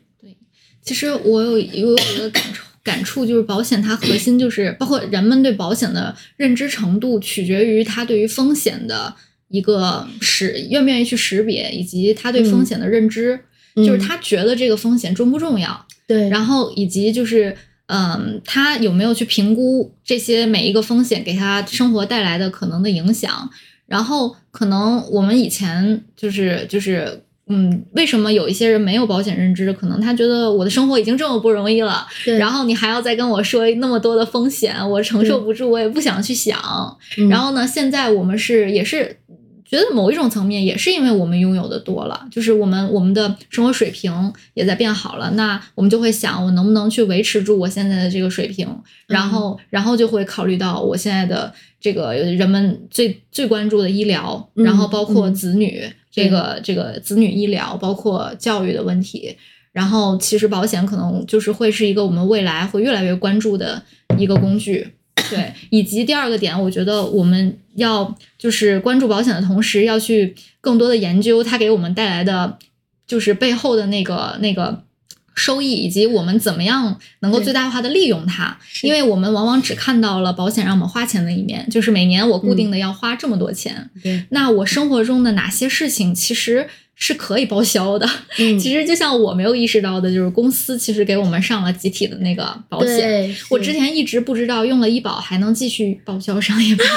[0.83, 9.13] 对，其实我有有一个感触， 感触就是保险它核心就是包括人们对保险的认知程度取决于他对于风险的
[9.49, 13.39] 一个识愿不愿意去识别，以及他对风险的认知，
[13.75, 17.55] 就是他觉得这个风险重不重要，对，然后以及就是。
[17.91, 23.49] 嗯，他有没有去评估这些每一个风险给他生活带来的可能的影响？
[23.87, 29.73] 然后可能我们以前就是就是嗯，为什么有一些人没有保险认知？
[29.73, 32.07] 可能他觉得我的生活已经这么不容易了，
[32.37, 36.57] 然后你还要再跟我说那么多的风险，我承受不住，我也不想去想。
[37.29, 39.17] 然后呢，现在我们是也是。
[39.69, 48.67] 觉得某一种层面也是因为我们拥有的多了，就是我们我们的生活水平也在变好了，那我们就会想，我能不能去维持住我现在的这个水平，
[49.05, 59.37] 然后然后就会考虑到我现在的这个人们最最关注的医疗，然后包括子女这个这个子女医疗，包括教育的问题，
[59.71, 63.83] 然后其实保险可能就是会是一个我们未来会越来越关注的
[64.17, 64.95] 一个工具。
[65.29, 72.57] 对，以及第二个点，我觉得我们要就是关注保险的同时，要去更多的研究它给我们带来的
[73.07, 74.83] 就是背后的那个那个
[75.35, 78.57] 收益，以及我们怎么样能够最大化的利用它。
[78.83, 83.89] 因为我们往往只看到了保险让我们花钱的一面，就是每年我固定的要花这么多钱。
[84.03, 86.67] 对，那我生活中的哪些事情其实
[86.99, 88.07] 是可以报销的？
[88.37, 93.35] 嗯，其实就像我没有意识到的，就是公司其实给我们上了集体的那个保险。
[93.49, 96.93] 我之前一直不知道用了医保还能继续报销商业保险，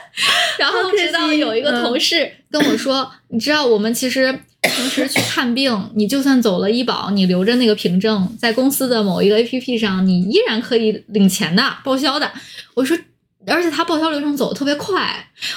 [0.60, 12.30] 然后直到有一个嗯同事跟我说，你知道我们其实平时去看病，你就算走了医保，你留着那个凭证，在公司的某一个 APP 上，你依然可以领钱的，报销的。
[12.74, 12.96] 我说。
[13.46, 15.14] 而且他报销流程走的特别快，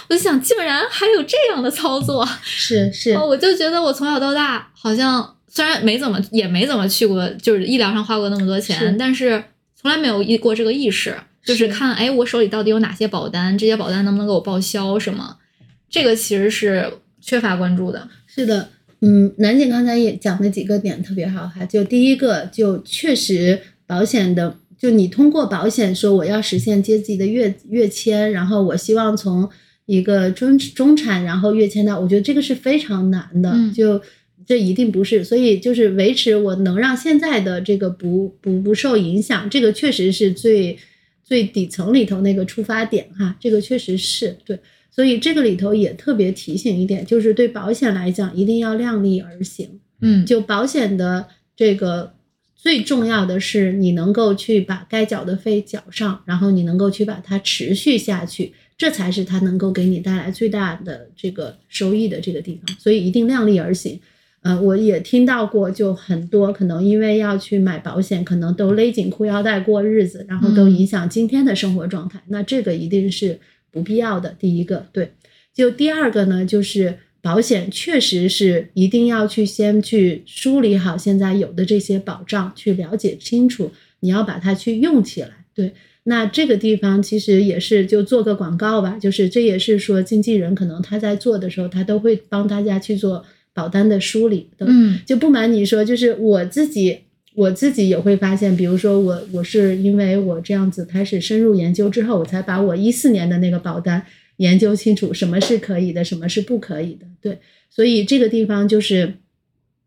[0.08, 3.14] 我就想，竟然还有这样的操作， 是是。
[3.14, 9.44] 哦，我就觉得我从小到大好像虽然没怎么也没怎么去过，就是医疗上花过那么多钱，是但是
[9.76, 11.74] 从来没有意过这个意识，就是是。
[11.74, 15.38] 看哎我手里到底有哪些保单，这些保单能不能给我报销什么，
[15.90, 18.08] 这个其实是缺乏关注的。
[18.28, 18.70] 是的，
[19.02, 29.48] 嗯，楠姐刚才也讲了几个点特别好哈，就第一个就确实保险的，就你通过保险说我要实现阶级的跃跃迁，然后我希望从
[29.86, 34.02] 一个中中产然后跃迁到，我觉得这个是非常难的，嗯就。
[34.44, 40.78] 这一定不是，所以就是维持我能让现在的这个不不不受影响，这个确实是最
[41.24, 44.60] 最底层里头那个出发点哈，这个确实是对。
[44.90, 49.80] 所以这个里头也特别提醒一点，就是对保险来讲，一定要量力而行。
[50.02, 52.12] 嗯，就保险的这个
[52.62, 62.78] 最重要的是，你能够去把该缴的费缴上，然后你能够去把它持续下去，这才是它能够给你带来最大的这个收益的这个地方。
[62.78, 64.00] 所以一定量力而行。
[64.44, 72.22] 呃，我也听到过，就很多可能因为要去买保险，可能都勒紧裤腰带过日子，然后都嗯影响今天的生活状态。
[72.28, 73.40] 那这个一定是
[73.72, 74.36] 不必要的。
[74.38, 75.14] 第一个，对。
[75.52, 85.30] 就第二个呢，就是保险确实是一定要去先去梳理好现在有的这些保障，去了解清楚，你要把它去用起来。
[85.54, 85.74] 对，
[86.06, 94.66] 那这个地方其实也是就做个广告吧，就是这也是说经纪人可能他在做的时候，他都会帮大家去做保单的梳理的。
[94.68, 97.00] 嗯就不瞒你说，就是我自己，
[97.36, 104.04] 我自己也会发现，比如说我，我是因为我这样子开始深入研究之后，我才把我一四年的那个保单
[104.42, 107.06] 研究清楚，什么是可以的，什么是不可以的。
[107.22, 107.38] 对，
[107.70, 109.14] 所以这个地方就是，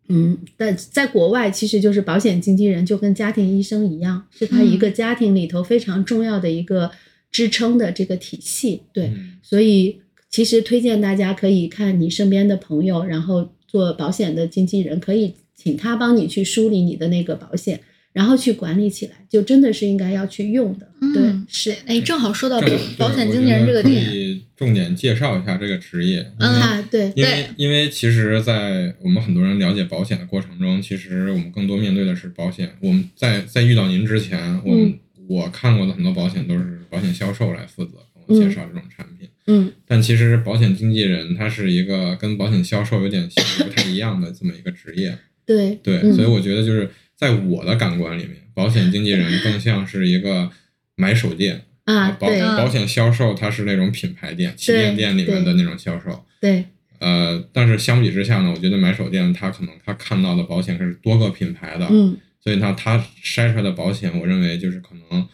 [0.08, 6.92] 嗯，但在国外其实就是保险经纪人就跟家庭医生一样，是他一个家庭里头非常重要的一个
[7.32, 8.82] 支撑的这个体系。
[8.92, 17.80] 对，嗯所以其实推荐大家可以看你身边的朋友，然后做保险的经纪人，可以请他帮你去梳理你的那个保险，
[18.14, 20.88] 然后去管理起来，就真的是应该要去用的。
[21.12, 26.24] 对嗯，是，哎，正好说到正保险经纪人这个点可，以重点介绍一下这个职业。
[26.38, 32.70] 嗯啊，对，因为因为其实，在我们很多人了解保险的过程中，其实我们更多面对的是保险。
[32.81, 34.94] 我们在在遇到您之前，我们、
[35.29, 39.29] 我看过的很多保险都是保险销售来负责跟我介绍这种产品。
[39.46, 45.18] 嗯但其实保险经纪人他是一个跟保险销售有点不太一样的这么一个职业。
[45.44, 50.50] 对对，嗯所以我觉得就是在我的感官里面，保险经纪人更像是一个
[50.96, 51.64] 买手店。
[51.85, 56.24] 啊，保保险销售它是那种品牌店、旗舰店里面的那种销售。
[56.40, 56.64] 对，
[56.98, 65.29] 呃，但是相比之下呢，我觉得买手店他可能他看到的保险是多个品牌的，嗯所以呢，他筛出来的保险，我认为就是可能，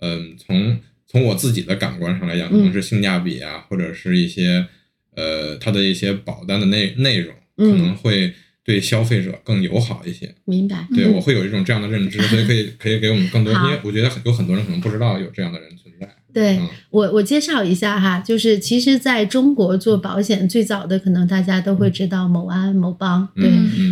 [0.00, 4.66] 嗯、从从我自己的感官上来讲，可能是性价比啊，或者是一些
[5.14, 8.32] 呃它的一些保单的内内容，可嗯能会
[8.64, 10.34] 对消费者更友好一些。
[10.44, 10.86] 明白。
[10.94, 16.08] 对，嗯我会有一种这样的认知，所以可以可以给我们更多，因为我觉得很有很多人可能不知道有这样的人存在。
[16.32, 23.50] 对嗯我，我介绍一下哈，就是其实在中国做保险最早的，可能大家都会知道某安、某邦，对，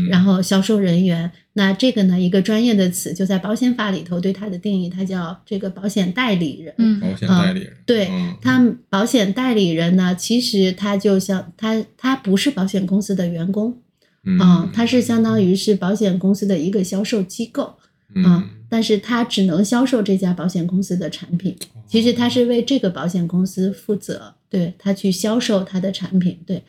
[0.09, 6.72] 然后销售人员，那这个呢，一个专业的词就在保险法里头对它的定义，它叫这个保险代理人。
[6.78, 13.76] 嗯保险代理人，对嗯，他们保险代理人呢，其实他就像他他不是保险公司的员工，
[14.24, 17.74] 嗯嗯，他是相当于是保险公司的一个销售机构，
[18.14, 21.57] 嗯嗯，但是他只能销售这家保险公司的产品。
[21.87, 26.38] 其实他是为这个保险公司负责，对他去销售他的产品。
[26.46, 26.62] 对，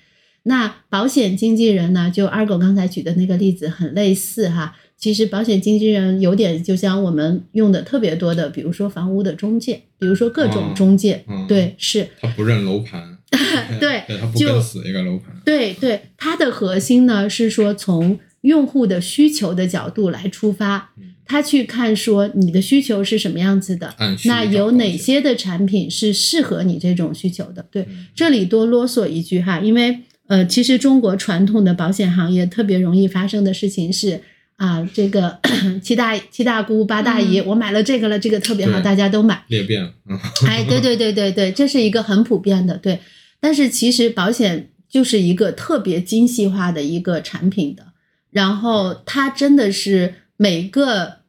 [0.43, 4.77] 那保险经纪人呢，就二狗刚才举的那个例子很类似哈。
[4.95, 13.17] 其实保险经纪人有点就像我们用的特别多的，比如说房屋的中介，比如说各种哦中介，嗯对，是他不认楼盘，
[13.79, 20.91] 对 对他不就跟死一个楼盘，对对，它的核心呢是说从用户的需求的角度来出发，
[21.25, 23.93] 他去看说你的需求是什么样子的，
[24.25, 27.63] 那有哪些的产品是适合你这种需求的？
[27.69, 34.21] 对，嗯这里多啰嗦一句哈，因为呃，其实中国传统的保险行业特别容易发生的事情是
[34.55, 35.39] 啊，这个
[35.83, 39.43] 七大七大姑八大姨，我买了这个了，这个特别好，大家都买。
[39.47, 42.99] 裂变，嗯，哎，对对对对对，这是一个很普遍的，对。
[43.39, 47.93] 但是其实保险就是一个特别精细化的一个产品的，
[48.31, 51.19] 然后它真的是每个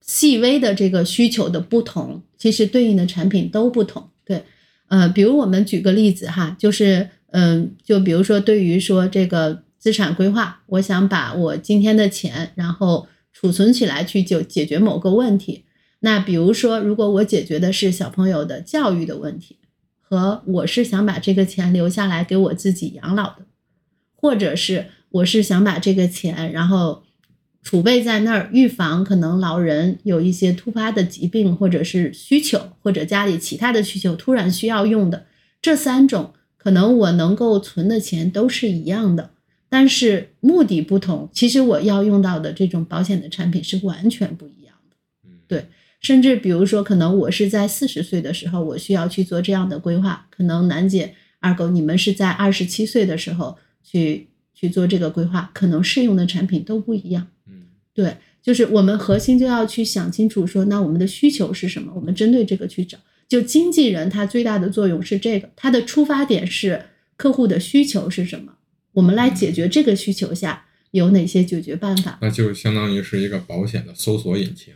[0.00, 4.10] 细微的这个需求的不同，其实对应的产品都不同。
[4.24, 4.44] 对，
[4.88, 15.64] 呃，比如我们举个例子哈，就是嗯、就比如说对于说这个资产规划，我想把我今天的钱，然后储存起来去就解决某个问题。
[16.00, 19.58] 那比如说，如果我解决的是小朋友的教育的问题，
[20.10, 23.46] 和我是想把这个钱留下来给我自己养老的，
[24.16, 27.04] 或者是我是想把这个钱然后
[27.62, 35.26] 储备在那儿，预防可能老人有一些突发的疾病或者是需求，或者家里其他的需求突然需要用的，
[35.62, 39.30] 这三种可能我能够存的钱都是一样的，
[39.68, 44.96] 但是目的不同，其实我要用到的这种保险的产品是完全不一样的。
[45.46, 45.66] 对
[46.00, 57.28] 甚至比如说，可能我是在四十岁的时候，我需要去做这样的规划，可能楠姐、二狗你们是在二十七岁的时候去去做这个规划，可能适用的产品都不一样。
[57.46, 61.92] 嗯对，就是我们核心就要去想清楚说，那我们的需求是什么？
[61.94, 62.98] 我们针对这个去找。
[63.28, 66.86] 就经纪人他最大的作用是这个，他的出发点是
[67.16, 68.54] 客户的需求是什么，
[68.92, 74.74] 我们来解决这个需求下有哪些解决办法那就相当于是一个保险的搜索引擎，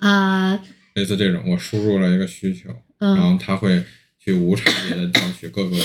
[0.00, 0.60] 啊？
[0.94, 3.82] 类似这种，我输入了一个需求，嗯然后它会
[4.18, 5.76] 去无差别的调取各个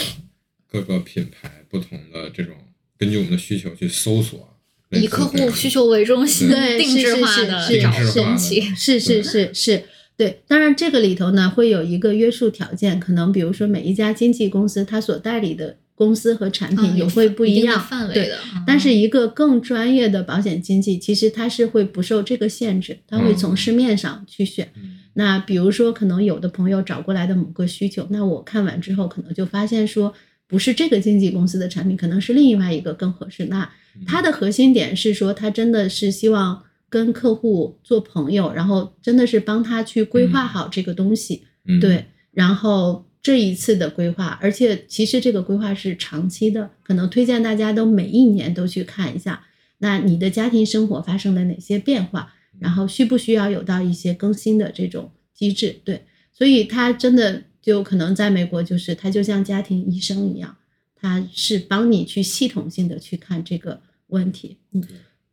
[0.68, 2.56] 各个品牌不同的这种，
[2.98, 4.58] 根据我们的需求去搜索，
[4.90, 8.62] 以客户需求为中心，对定制化的是是是找是是东西。
[8.76, 9.84] 是是是是，
[10.18, 10.42] 对。
[10.48, 17.90] 当然，这个里头呢会有一个约束条件，可能比如说每一家经纪公司它所代理的公司和产品嗯也会不一样，对。
[17.90, 24.70] 范围的，但是一个更专业的保险经纪，其实它是会不受这个限制，它会从嗯市面上去选。
[24.76, 30.14] 嗯那比如说，可能有的朋友找过来的某个需求，那我看完之后，可能就发现说，
[30.46, 33.46] 不是这个经纪公司的产品，可能是另外一个更合适。
[33.46, 33.64] 那
[33.96, 42.06] 嗯它的核心点是说，他真的是希望跟客户做朋友，然后真的是帮他去规划好这个东西，嗯对。
[42.34, 49.44] 然后这一次的规划，而且其实这个规划是长期的，可能推荐大家都每一年都去看一下，
[49.80, 55.76] 那你的家庭生活发生了哪些变化，然后需不需要有到一些更新的这种机制？
[55.84, 60.56] 对，所以他真的就可能在美国，就是他就像家庭医生一样，
[60.96, 64.56] 他是帮你去系统性的去看这个问题。
[64.74, 64.84] 嗯，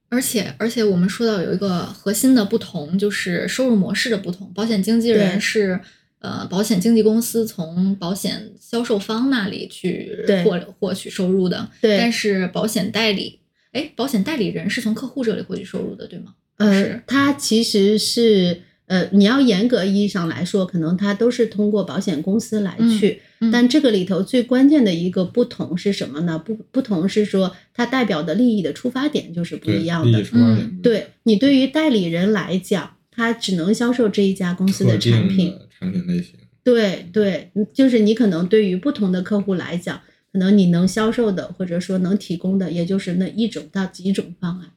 [0.08, 4.50] 而且而且我们说到有一个核心的不同，就是收入模式的不同。
[4.54, 5.78] 保险经纪人是
[6.22, 13.40] 呃保险经纪公司从保险销售方那里去获获取收入的，对但是保险代理，
[13.72, 16.34] 哎，保险代理人是从客户这里获取收入的，对吗？
[16.58, 23.20] 呃是，它其实是呃，你要严格意义上来说，可能它都是通过保险公司来去。
[23.40, 26.38] 嗯嗯但这个里头最关键的一个不同是什么呢？
[26.38, 30.22] 不不同是说它代表的利益的出发点就是不一样的利益。
[30.22, 35.58] 出发点嗯对你对于代理人来讲，他只能销售这一家公司的产品。
[35.86, 40.00] 的产品类型，对对，嗯就是你可能对于不同的客户来讲，
[40.32, 44.70] 可能你能销售的或者说能提供的，也就是那一种到几种方案。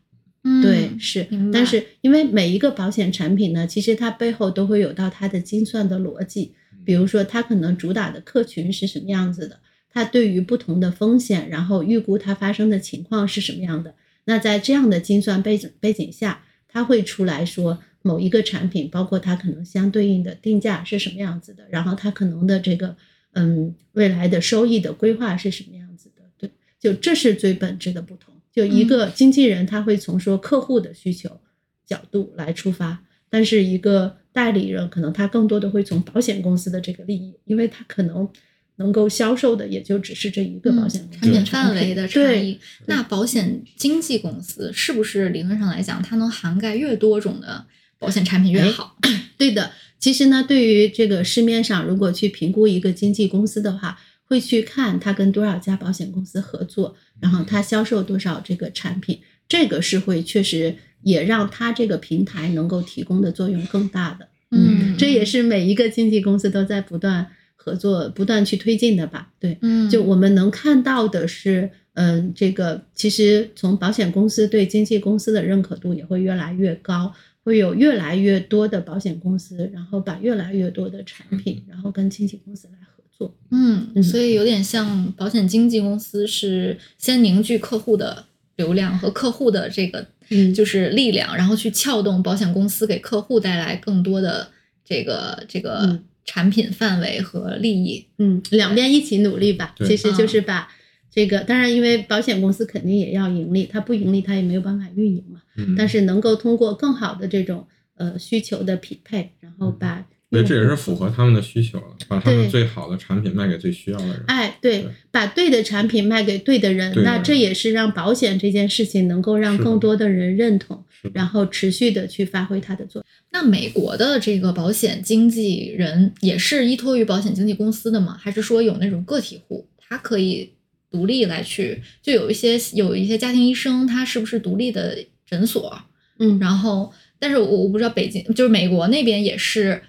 [0.44, 9.60] 嗯对，是但是因为每一个保险产品呢，其实它背后都会有到它的精算的逻辑，比如说它可能主打的客群是什么样子的，
[9.91, 13.96] 它对于不同的风险，然后预估它发生的情况是什么样的。
[14.26, 22.96] 那在这样的精算背景背景下，它会出来说某一个产品，包括它可能相对应的定价是什么样子的，然后它可能的这个
[23.34, 26.22] 嗯未来的收益的规划是什么样子的。
[26.38, 28.32] 对，就这是最本质的不同。
[28.54, 31.41] 就一个经纪人，他会从说客户的需求
[31.84, 38.29] 角度来出发，但是一个代理人可能他更多的会从保险公司的这个利益，因为他可能
[38.75, 42.60] 能够销售的也就只是这一个保险产品范围的差对异。
[42.86, 47.65] 那保险经纪公司是不是理论上来讲，它能涵盖越多种的
[48.00, 48.98] 保险产品越好？
[49.37, 64.27] 对的，其实呢，对于这个市面上如果去评估一个经纪公司的话，会去看它跟多少家保险公司合作，然后它销售多少这个产品，这个是会确实也让它这个平台能够提供的作用更大的。
[64.52, 69.29] 嗯这也是每一个经纪公司都在不断合作、不断去推进的吧？
[69.39, 77.13] 对，嗯，就我们能看到的是，嗯，这个其实从保险公司对经纪公司的认可度也会越来越高，
[77.46, 83.37] 会有越来越多的保险公司，然后把越来越多的产品，然后跟经纪公司来合作。
[83.52, 88.25] 嗯，嗯所以有点像保险经纪公司是先凝聚客户的
[88.56, 94.50] 流量和客户的这个嗯就是力量，然后去撬动保险公司给客户带来更多的
[94.83, 98.08] 这个这个嗯产品范围和利益。
[98.17, 99.75] 嗯，两边一起努力吧。
[99.85, 100.67] 其实就是把
[101.12, 105.43] 这个，当然因为保险公司肯定也要盈利，它不盈利它也没有办法运营嘛。
[105.58, 114.23] 嗯，但是能够通过更好的这种呃需求的匹配，然后把对，用这也是符合他们的需求了，把他们最好的产品卖给最需要的人。
[114.27, 120.83] 哎，对对，把对的产品卖给对的人，的人那这也是让保险这件事情能够让更多的人认同，
[121.13, 123.06] 然后持续的去发挥它的作用。
[123.31, 128.17] 那美国的这个保险经纪人也是依托于保险经纪公司的吗？
[128.19, 130.51] 还是说有那种个体户，他可以
[130.89, 131.81] 独立来去？
[132.01, 135.82] 就有一些有一些家庭医生，他是不是独立的诊所？
[136.19, 139.82] 嗯，然后，但是我我不知道北京就是美国那边也是，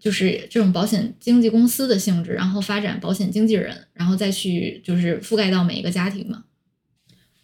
[0.00, 6.44] 就是这种保险经纪公司的性质，然后发展保险经纪人，然后再去就是覆盖到每一个家庭嘛。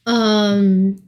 [0.04, 0.98] 嗯，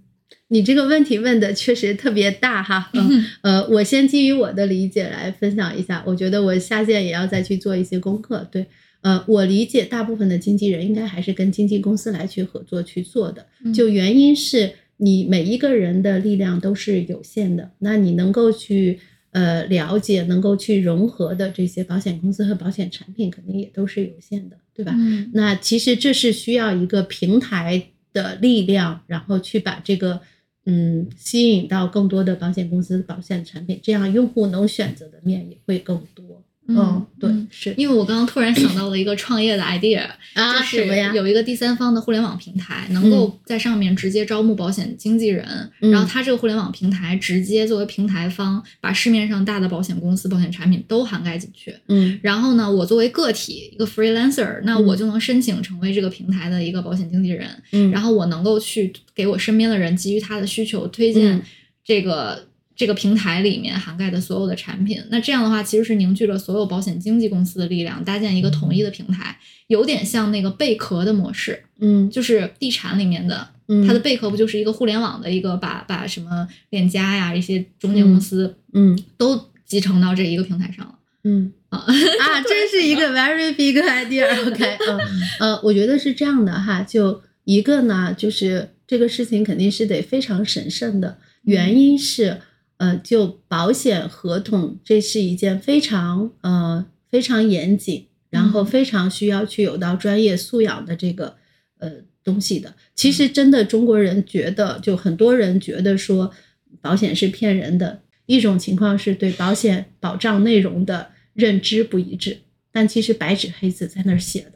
[0.49, 2.91] 你这个问题问的确实特别大哈。
[2.93, 8.47] 嗯，呃，我先基于我的理解来分享一下，我觉得我下线也要再去做一些功课。
[8.53, 8.67] 对，
[9.01, 18.99] 呃，我理解大部分的经纪人应该还是跟经纪公司来去合作去做的，嗯就原因是你每一个人的力量都是有限的，那你能够去
[19.31, 24.93] 呃了解、能够去融合的这些保险公司和保险产品，肯定也都是有限的，对吧？
[24.95, 27.83] 嗯那其实这是需要一个平台
[28.13, 30.21] 的力量，然后去把这个
[30.67, 36.45] 嗯吸引到更多的保险公司保险产品，这样用户能选择的面也会更多。
[36.69, 37.75] 嗯对，嗯是。
[37.77, 40.87] 因为我刚刚突然想到了一个创业的 idea，啊，就是？
[41.15, 45.45] 有一个第三方的互联网平台，能够在上面直接招募保险经纪人，
[45.81, 45.91] 嗯。
[45.91, 51.75] 然后他这个互联网平台直接作为平台方，把市面上大的保险公司、保险产品都涵盖进去。
[51.89, 52.19] 嗯。
[52.23, 61.43] 然后呢，我作为个体一个 freelancer，那嗯我就能申请成为这个平台的一个保险经纪人，嗯，然后我能够去给我身边的人基于他的需求推荐嗯。
[61.85, 62.47] 这个、
[62.83, 65.01] 这个平台里面涵盖的所有的产品。
[65.09, 73.51] 那这样的话，其实是凝聚了所有保险经纪公司的力量，搭建一个统一的平台，有点像那个贝壳的模式，嗯就是地产里面的。
[73.69, 81.79] 嗯它的贝壳不就是一个互联网的一个把把什么链家呀一些中介公司嗯都集成到这一个平台上了嗯啊？
[81.87, 84.27] 啊，真是一个 very big idea。
[84.45, 84.99] OK，嗯
[85.39, 92.41] 呃，我觉得是这样的哈，就一个呢，就是这个事情肯定是得非常审慎的，原因是
[92.83, 101.37] 呃，就保险合同，这是一件非常呃非常严谨，然后嗯非常需要去有到专业素养的这个
[101.79, 101.89] 呃
[102.25, 102.75] 东西的。
[102.97, 106.33] 其实真的中国人觉得，就很多人觉得说
[106.81, 108.03] 保险是骗人的。
[108.27, 112.39] 一种情况是对保险保障内容的认知不一致，
[112.73, 114.55] 但其实白纸黑字在那儿写的，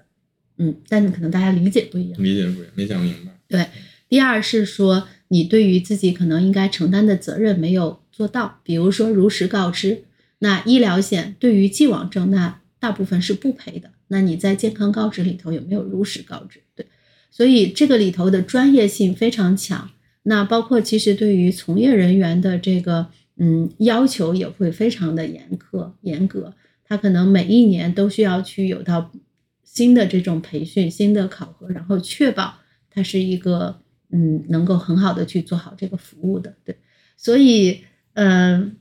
[0.58, 2.20] 嗯，但是可能大家理解不一样。
[2.20, 3.30] 理解不一样，没讲明白。
[3.46, 3.66] 对，
[4.08, 10.04] 第二是说你对于自己可能应该承担的责任没有做到，比如说如实告知。
[10.38, 13.90] 那医疗险对于既往症，那大部分是不赔的。
[14.08, 16.60] 那你在健康告知里头有没有如实告知？
[16.74, 16.86] 对，
[17.30, 19.90] 所以这个里头的专业性非常强。
[20.22, 26.54] 那包括其实对于从业人员的这个嗯要求也会非常的严苛严格，
[26.84, 29.12] 他可能每一年都需要去有到
[29.62, 32.54] 新的这种培训、新的考核，然后确保
[32.90, 33.78] 它是一个
[34.10, 36.54] 嗯能够很好的去做好这个服务的。
[36.64, 36.76] 对，
[37.16, 37.82] 所以
[38.16, 38.72] 嗯、呃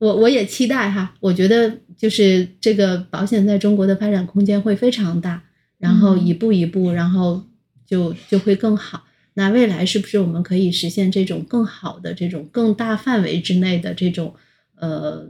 [0.00, 5.42] 我我也期待哈，我觉得就是这个保险在中国的发展空间会非常大，
[5.76, 7.44] 然后嗯一步一步，然后
[7.84, 9.04] 就就会更好。
[9.34, 14.34] 那未来是不是我们可以实现这种更好的、这种更大范围之内的这种
[14.76, 15.28] 呃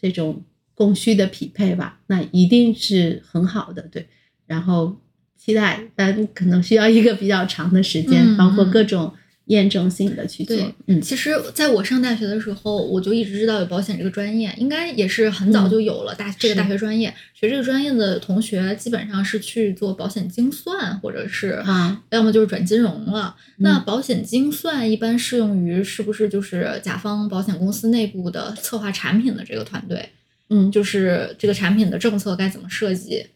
[0.00, 0.42] 这种
[0.74, 2.00] 供需的匹配吧？
[2.06, 4.06] 那一定是很好的，对。
[4.46, 4.96] 然后
[5.36, 9.12] 期待，但可能需要一个比较长的时间，嗯包括嗯各种
[9.46, 10.74] 验证性的去做对。
[10.86, 17.12] 嗯其实在我上大学的时候，我就一直知道有保险这个专业，应该也是很早就有了大、这个大学专业。
[17.34, 23.36] 学这个专业的同学基本上是去做保险精算，或者是啊，要么就是转金融了。
[23.38, 30.10] 嗯那保险精算一般适用于是不是就是甲方保险公司内部的策划产品的这个团队？
[30.50, 33.26] 嗯，就是这个产品的政策该怎么设计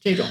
[0.00, 0.26] 这种。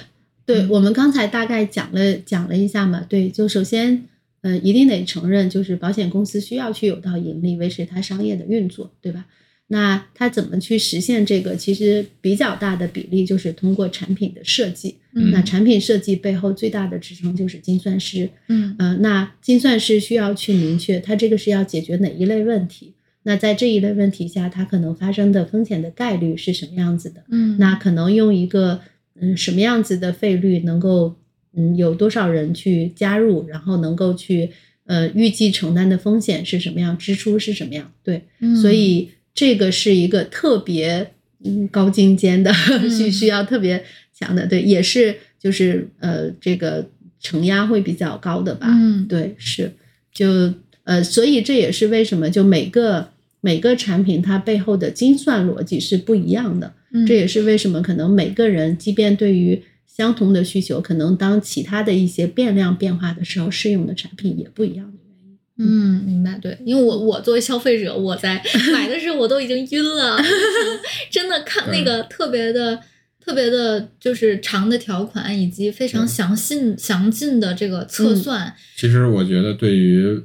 [0.45, 4.05] 对，嗯我们刚才大概讲了讲了一下嘛，对，就首先，
[4.41, 9.25] 呃，一定得承认，就是保险公司需要去有到盈利，维持它商业的运作，对吧？
[9.71, 11.55] 那它怎么去实现这个？
[11.55, 14.95] 其实比较大的比例就是通过产品的设计。
[15.13, 18.29] 嗯那产品设计背后最大的支撑就是精算师。
[18.47, 22.93] 嗯呃，那精算师需要去明确，它这个是要解决哪一类问题。
[23.23, 27.23] 那在这一类问题下，它可能发生的风险的概率是什么样子的？
[27.29, 28.79] 嗯，那可能用一个
[29.19, 31.15] 嗯什么样子的费率能够
[31.55, 34.49] 嗯有多少人去加入，然后能够去
[34.85, 37.91] 呃预计承担的风险是什么样，支出是什么样？
[38.03, 41.11] 对，嗯所以这个是一个特别
[41.43, 42.53] 嗯高精尖的，
[42.89, 43.83] 需嗯需要特别
[44.13, 46.87] 强的，对，也是就是呃这个
[47.19, 48.67] 承压会比较高的吧？
[48.69, 49.71] 嗯对，是
[50.13, 53.09] 就呃，所以这也是为什么就每个
[53.41, 56.73] 每个产品它背后的精算逻辑是不一样的。
[56.91, 59.61] 嗯这也是为什么可能每个人，即便对于
[59.99, 65.37] 相同的需求，可能当其他的一些变量变化的时候，适用的产品也不一样的原因。
[65.57, 68.41] 嗯，明白，对，因为我我作为消费者，我在
[68.71, 70.17] 买的时候我都已经晕了，
[71.11, 72.79] 真的看那个特别的、
[73.19, 78.15] 特别的，就是长的条款以及非常详细、详尽的这个测嗯。
[78.15, 80.17] 算，其实我觉得对于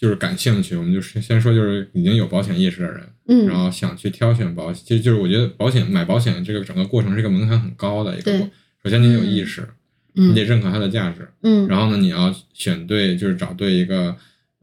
[0.00, 8.32] 就是感兴趣，我们就是先说就是已经有保险意识的人，嗯，然后想去挑选保险，其实就是我觉得保险买保险这个整个过程是一个门槛很高的一个。
[8.86, 9.62] 首先你得有意识，
[10.14, 14.14] 嗯你得认可它的价值，嗯然后呢，你要选对，就是找对一个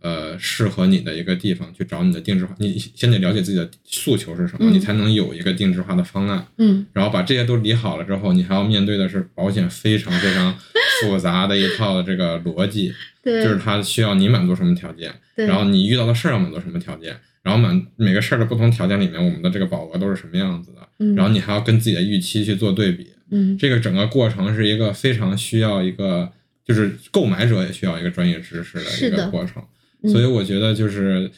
[0.01, 2.55] 呃适合你的一个地方去找你的定制化。
[2.57, 6.47] 你先得了解自己的诉求是什么，嗯你才能有一个定制化的方案。
[6.57, 10.55] 嗯然后把这些都理好了之后，你还要面对的是保险非常非常
[11.03, 23.07] 复杂的一套的这个逻辑， 对，就是它需要你满足什么条件，对然后你遇到的事儿要满足什么条件，然后满每个事儿的不同条件里面，我们的这个保额都是什么样子的，嗯然后你还要跟自己的预期去做对比。
[23.33, 23.57] 嗯。
[23.57, 26.31] 这个整个过程是一个非常需要一个，
[26.63, 29.61] 就是购买者也需要一个专业知识的一个过程，
[30.03, 30.11] 嗯。
[30.11, 31.29] 所以我觉得就是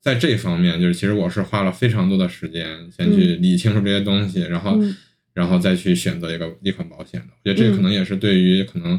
[0.00, 2.64] 在这方面，就是其实我是花了非常多的时间
[2.96, 4.94] 先去理清楚这些东西，然后嗯。
[5.34, 7.26] 然后再去选择一个一款保险的。
[7.28, 8.98] 我觉得这个可能也是对于可能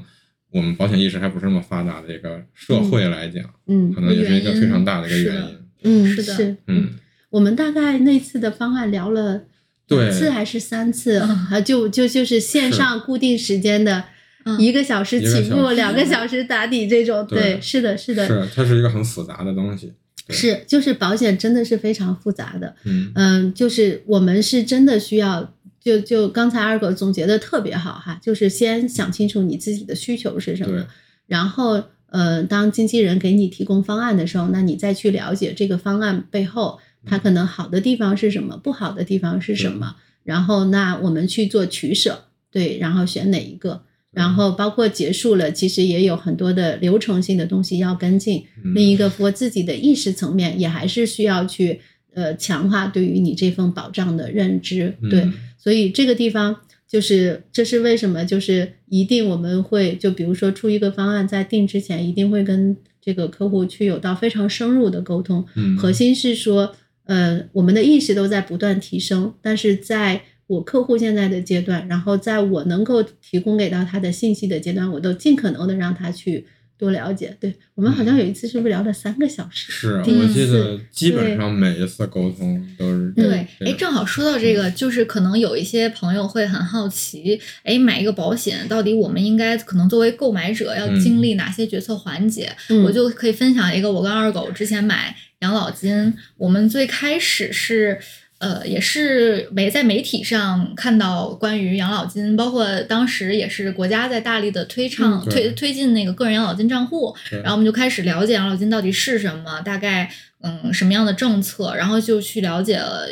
[0.51, 5.57] 我们保险意识还不是那么发达的一个社会来讲，嗯可能也是一个非常大的一个原因。
[5.83, 6.55] 嗯是的。
[6.67, 6.91] 嗯，
[7.29, 9.45] 我们大概那次的方案聊了对
[9.89, 11.61] 两次还是三次嗯啊？
[11.61, 14.03] 就就就是线上固定时间的
[14.45, 17.25] 嗯一个小时起步，两个小时打底这种。
[17.27, 19.93] 对对，是的，是的，是它是一个很复杂的东西。
[20.31, 22.75] 是就是保险真的是非常复杂的。
[22.83, 30.85] 嗯嗯，就是我们是真的需要，就就刚才二狗总结的特别好哈，就是先想清楚你自己的需求是什么，
[31.25, 43.83] 然后呃，当经纪人给你提供方案的时候，那你再去了解这个方案背后它可能好的地方是什么，不好的地方是什么，然后那我们去做取舍，对，然后选哪一个。
[44.11, 48.43] 然后包括结束了，其实也有很多的流程性的东西要跟进。
[48.65, 51.79] 嗯另一个我自己的意识层面，也还是需要去
[52.15, 54.95] 呃强化对于你这份保障的认知。
[55.11, 56.55] 对，嗯所以这个地方
[56.87, 65.45] 就是这是为什么，就是一定我们会就比如说出一个方案，在定之前一定会跟这个客户去有到非常深入的沟通。
[65.55, 66.75] 嗯核心是说，
[67.09, 76.45] 呃，我们的意识都在不断提升，但是在我客户现在的阶段，然后在我能够提供给到他的信息的阶段，我都尽可能的让他去
[76.79, 77.35] 多了解。
[77.39, 79.71] 对我们好像有一次是不是聊了三个小时？
[79.71, 92.51] 是我记得基本上每一次沟通都是对，这哎，正好说到这个，就是可能有一些朋友会很好奇，哎，买一个保险到底我们应该可能作为购买者要嗯经历哪些决策环节？
[92.69, 97.99] 嗯我就可以分享一个，我跟二狗之前买养老金，我们最开始是。
[98.39, 110.09] 呃，也是媒在媒体上看到关于养老金，包括当时也是国家在大力的推倡、嗯推推进那个个人养老金账户，然后我们就开始了解养老金到底是什么，大概
[110.41, 113.07] 嗯什么样的政策，然后就去了解了。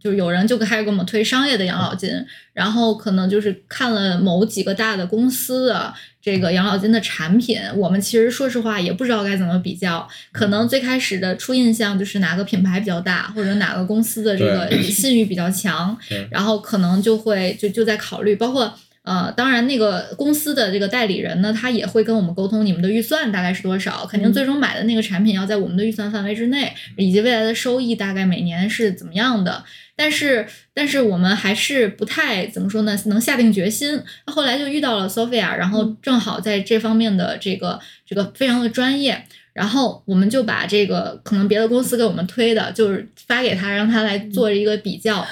[0.00, 2.10] 就是有人就开始给我们推商业的养老金，
[2.52, 15.96] 然后可能就是看了某几个大的公司的这个养老金的产品，我们其实说实话也不知道该怎么比较，可能最开始的初印象就是哪个品牌比较大，或者哪个公司的这个信誉比较强，
[16.30, 18.72] 然后可能就会就就在考虑，包括
[19.02, 29.64] 呃，当然那个公司的这个代理人呢，他也会跟我们沟通你们的预算大概是多少，肯定嗯最终买的那个产品要在我们的预算范围之内，以及未来的收益大概每年是怎么样的。
[30.00, 34.00] 但是，但是我们还是不太怎么说呢，能下定决心。
[34.26, 45.26] 后来就遇到了 Sophia，然后正好在这方面的这个这个非常的专业，然后我们就把这个可能别的公司给我们推的，就是发给他，让他来做一个比较。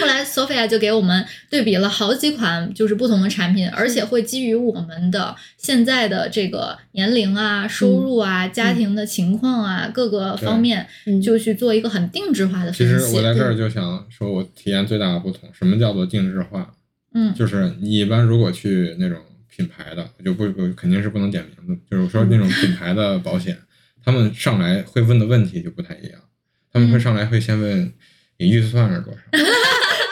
[0.00, 11.20] 后来 Sophia 就给我们对比了好几款就是不同的产品，而且会基于我们的现在的这个年龄啊、收入啊、家庭的情况啊各个方面，嗯。
[11.20, 13.06] 就去做一个很定制化的其分析。
[13.10, 16.72] 实我在这儿就想说，我体验最大的不同，什么叫做定制化？
[17.14, 17.34] 嗯。
[17.34, 19.18] 就是你一般如果去那种
[19.48, 23.56] 品牌的，就不不肯定是不能点名字，就是说那种品牌的保险，
[24.04, 26.20] 他们上来会问的问题就不太一样，
[26.70, 27.92] 他们会上来会先问
[28.38, 29.18] 你预算是多少。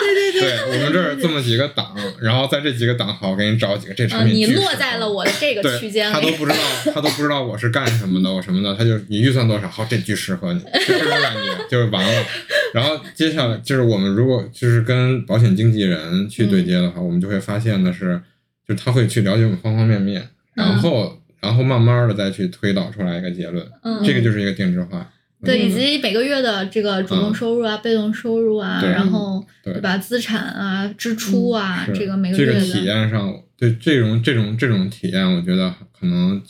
[0.05, 4.35] 对对对我们这儿这么几个档，然后在这几个档好，我给你找几个这啊，产品。
[4.35, 6.13] 你落在了我的这个对区间里。
[6.13, 6.59] 他都不知道，
[6.93, 12.25] 他都不知道我是干什么的，我什么的，他就你预算多少，好，这巨适合你，就这种感觉，就是完了。
[12.75, 18.21] 然后接下来就是我们如果就是跟保险经纪人去对接的话，我们就会发现的是，
[18.69, 25.09] 就是他会去了解我们方方面面，然后、然后慢慢的再去推导出来一个结论，嗯，这个就是一个定制化。
[25.45, 29.99] 对，嗯以及每个月的这个主动收入啊、被动收入啊，然后对吧？
[29.99, 36.43] 资产啊、支出啊，是这个每个月这个体验上，对这种这种这种体验，我觉得可能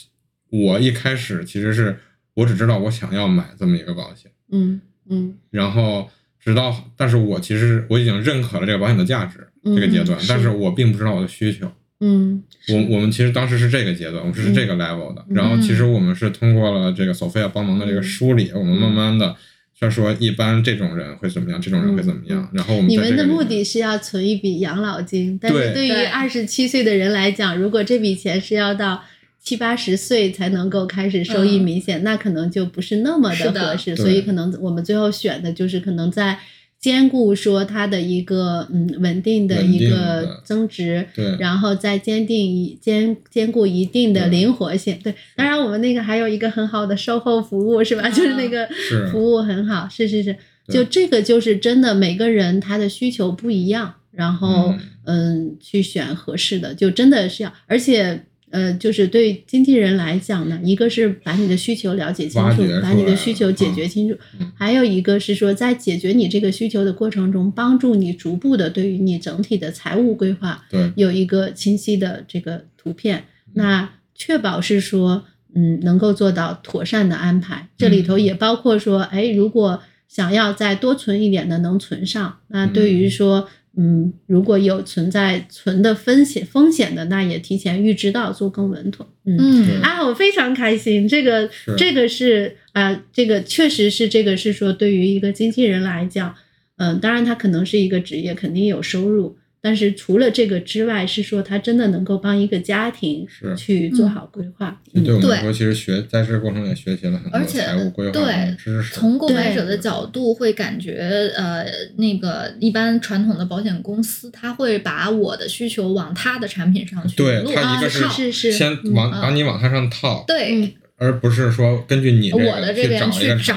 [0.51, 1.99] 我一开始其实是
[2.35, 4.31] 我只知道我想要买这么一个保险。
[4.51, 11.71] 嗯嗯然后直到，但是我其实我已经认可了这个保险的价值嗯这个阶段，是但是我并不知道我的需求。
[12.01, 15.25] 嗯，我我们其实当时是这个阶段，我们是这个 level 的。
[15.29, 15.37] 嗯。
[15.37, 19.35] 然后其实我们是通过了这个索菲亚帮忙的这个梳理，我们慢慢的
[19.79, 22.49] 就说一般这种人会怎么样，这种人会怎么样。
[22.53, 25.73] 然后我们嗯你们的目的是要存一笔养老金，但是对。
[25.73, 26.07] 对于对。
[26.07, 29.03] 二十七岁的人来讲，如果这笔钱是要到
[29.43, 31.63] 七八十岁才能够开始收益嗯。
[31.63, 33.97] 明显，那可能就不是那么的的合适。
[33.97, 36.39] 所以可能我们最后选的就是可能在
[36.85, 44.99] 兼顾说它的一个嗯稳定的一个增值，对然后再坚定一兼兼顾一定的灵活性。
[45.03, 48.07] 对，当然我们那个还有一个很好的售后服务是吧？
[48.13, 48.69] 就是那个
[49.11, 54.75] 服务很好，是是是，对就这个就是真的每个人他的需求不一样，然后
[55.07, 58.27] 嗯去选合适的，就真的是要，而且。
[58.55, 73.25] 呃，就是对经纪人来讲呢，一个是把你的需求了解清楚，把你的需求解决清楚，嗯还有一个是说，在解决你这个需求的过程中，帮助你逐步的对于你整体的财务规划对有一个清晰的这个图片，
[73.55, 75.25] 那确保是说，
[75.57, 77.69] 嗯，能够做到妥善的安排。
[77.77, 82.39] 这里头也包括说，哎，如果想要再多存一点的，能存上。
[82.49, 89.07] 那对于说，嗯，如果有存在存的风险风险的，那也提前预知到，做更稳妥。
[89.25, 89.37] 嗯。
[89.39, 96.35] 嗯啊，我非常开心，这个这个是啊、呃这个确实是这个是说对于一个经纪人来讲，
[96.77, 104.79] 嗯、当然他可能是一个职业，肯定有收入，但是除了这个之外，是说他真的能够帮一个家庭去做好规划。
[104.93, 108.95] 嗯对对我们来说，其实学在这个过程中也学习了很多财务规划对的知识。
[108.95, 110.93] 从购买者的角度会感觉，
[111.35, 111.65] 呃，
[111.97, 118.53] 那个一般传统的保险公司，他会把我的需求往他的产品上去对落他一个是是是。
[118.53, 120.75] 先嗯往啊把你往它上套，对。
[120.99, 123.55] 嗯而不是说根据你我的这边去找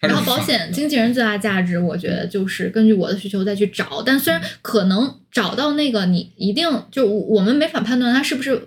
[0.00, 4.02] 然后保险经纪人最大价值，我觉得就是根据我的需求再去找。
[4.04, 8.60] 但虽然可能找到那个你一定就我们没法判断它是不是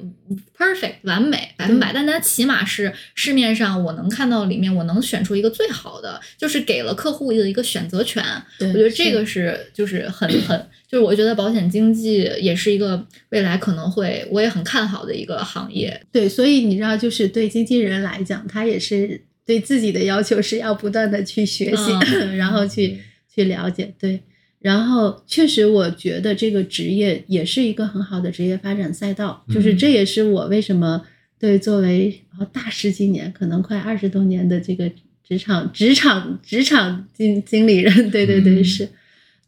[0.57, 8.23] perfect 完美百分百，但它起码是市面上我能看到里面我能选出一个最好的，就是给了客户的一个选择权。
[8.59, 16.01] 我觉得这个是就是很很就是我觉得保险经济也是一个未来可能会我也很看好的一个行业。
[16.11, 22.99] 对，所以你知道，就是对经纪人来讲，他也是对自己的要求是要不断的去学习，嗯 然后去
[23.33, 23.93] 去了解。
[23.99, 24.21] 对，
[24.63, 29.77] 然后确实，我觉得这个职业也是一个很好的职业发展赛道，就是嗯。
[29.77, 31.03] 这也是我为什么
[31.37, 34.89] 对作为哦大十几年，可能快二十多年的这个
[35.21, 38.63] 职场职场职场经经理人，对对对，嗯。
[38.63, 38.87] 是。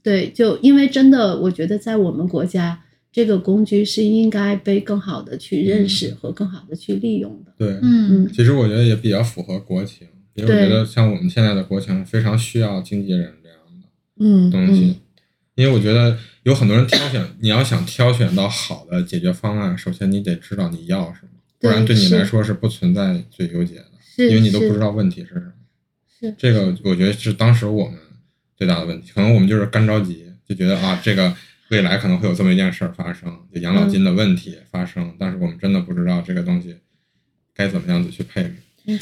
[0.03, 7.53] 对，就因为真的，我觉得在我们国家，这个工具是应该被更好的去认识和更好的去利用的。
[7.57, 8.29] 对，嗯。
[8.33, 13.87] 其实我觉得也比较符合国情，因为我觉得像我们现在的国情非常需要经纪人这样的
[14.19, 14.97] 嗯东西，
[15.55, 21.29] 因为我觉得有很多人挑选，你要想挑选到好的解决方案，首先你得知道你要什么，
[21.59, 23.85] 不然对你来说是不存在最优解的，
[24.27, 25.51] 因为你都不知道问题是什么。
[26.19, 27.97] 是这个，我觉得是当时我们
[28.57, 31.33] 最大的问题，可能我们就是干着急，就觉得啊，这个
[31.69, 36.75] 未来可能会有这么一件事儿发生，就养老金的问题发生，但是我们真的不知道这个东西
[37.53, 38.55] 该怎么样子去配置。
[38.87, 38.99] 嗯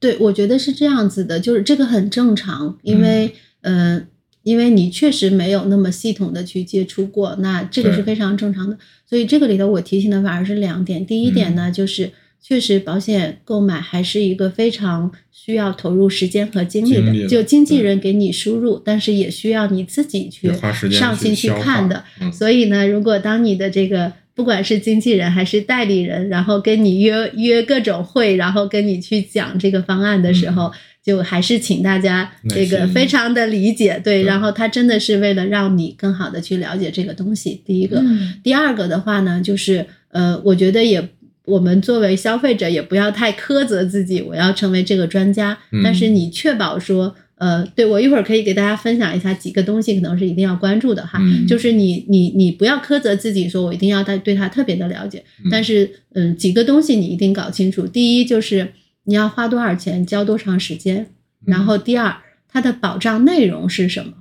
[0.00, 4.06] 对，我觉得是这样子的，就是这个很正常，因为嗯、呃
[4.44, 8.78] 因为你确实没有那么系统的去接触过，那这个是非常正常的。
[9.04, 17.12] 所以这个里头我提醒的反而是两点，第一点呢，就是确实保险购买还是一个非常需要投入时间和精力的。
[17.12, 20.52] 力就经纪人给你输入，但是也需要你自己去
[20.90, 22.04] 上心去看的。
[22.20, 30.72] 嗯所以呢，如果当你的这个不管是经纪人还是代理人，然后跟你约约各种会，然后跟你去讲这个方案的时候，
[31.02, 37.62] 就还是请大家这个非常的理解，对，对然后他真的是为了让你更好的去了解这个东西。
[37.64, 41.08] 第一个，嗯第二个的话呢，就是呃，我觉得也。
[41.46, 45.58] 我们作为消费者也不要太苛责自己，我要成为这个专家。
[45.72, 47.14] 嗯但是你确保说，
[47.44, 51.18] 呃，对我一会儿可以给大家分享一下几个东西，可能是一定要关注的哈。
[51.20, 55.22] 嗯就是你你你不要苛责自己，说我一定要对对他特别的了解。
[55.44, 57.86] 嗯但是嗯，几个东西你一定搞清楚。
[57.86, 58.72] 第一就是
[59.04, 61.08] 你要花多少钱，交多长时间。
[61.44, 62.16] 然后第二，
[62.48, 64.12] 它的保障内容是什么？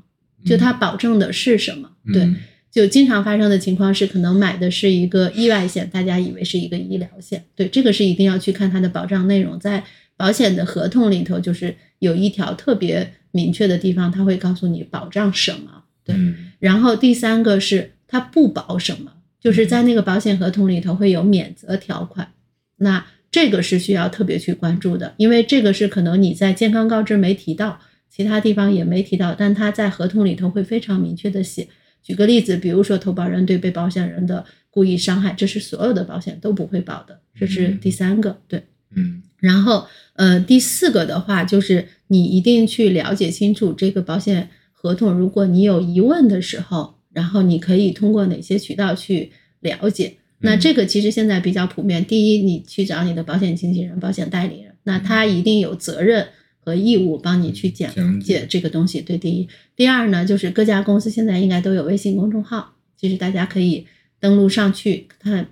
[0.45, 1.91] 就它保证的是什么？
[2.13, 2.23] 对。
[2.23, 2.35] 嗯
[2.73, 9.83] 就经常发生的情况是，可能买的是一个意外险，大家以为是一个医疗险，对，这个是一定要去看它的保障内容，在
[10.23, 16.15] 保险的合同里头，就是有一条特别明确的地方，它会告诉你保障什么，对。
[16.15, 19.11] 嗯然后第三个是它不保什么，
[19.41, 22.31] 就是在那个保险合同里头会有免责条款，
[22.77, 31.67] 那这个是需要特别去关注的，因为这个是可能你在健康告知没提到，其他地方也没提到，但他在合同里头会非常明确的写。
[32.01, 38.63] 举个例子，比如说投保人对被保险人的故意伤害，这是所有的保险都不会保的，这是第三个，对。
[38.95, 39.85] 嗯然后，
[40.15, 45.11] 呃，第四个的话，就是你一定去了解清楚这个保险合同。
[45.11, 50.17] 如果你有疑问的时候，然后你可以通过哪些渠道去了解。
[50.39, 52.03] 那嗯这个其实现在比较普遍。
[52.05, 56.27] 第一，你去找你的保险经纪人、保险代理人，那他一定有责任
[56.59, 59.01] 和义务帮你去讲解这个东西。
[59.01, 59.47] 对，第一。
[59.75, 63.87] 第二呢，就是各家公司现在应该都有微信公众号，其实大家可以
[64.19, 65.47] 登录上去看，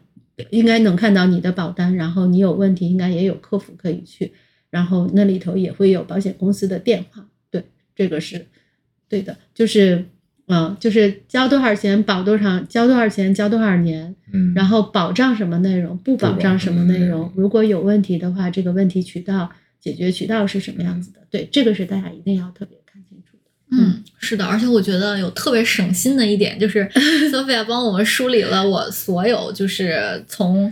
[0.49, 4.33] 应该能看到你的保单，然后你有问题应该也有客服可以去，
[4.71, 7.23] 然后那里头也会有保险公司的电话。
[7.51, 7.63] 对，
[7.95, 8.47] 这个是
[9.07, 10.03] 对的，就是
[10.47, 19.49] 嗯，就是交多少钱保多少，交多少钱交多少年，嗯，然后保障什么内容，不保障什么内容不保障什么内容，如果有问题的话，这个问题渠道
[19.79, 21.19] 解决渠道是什么样子的？
[21.29, 23.77] 对，这个是大家一定要特别看清楚的。
[23.77, 26.85] 嗯，是的，而且我觉得有特别省心的一点，就是
[27.31, 30.71] Sophia 帮我们梳理了我所有，就是从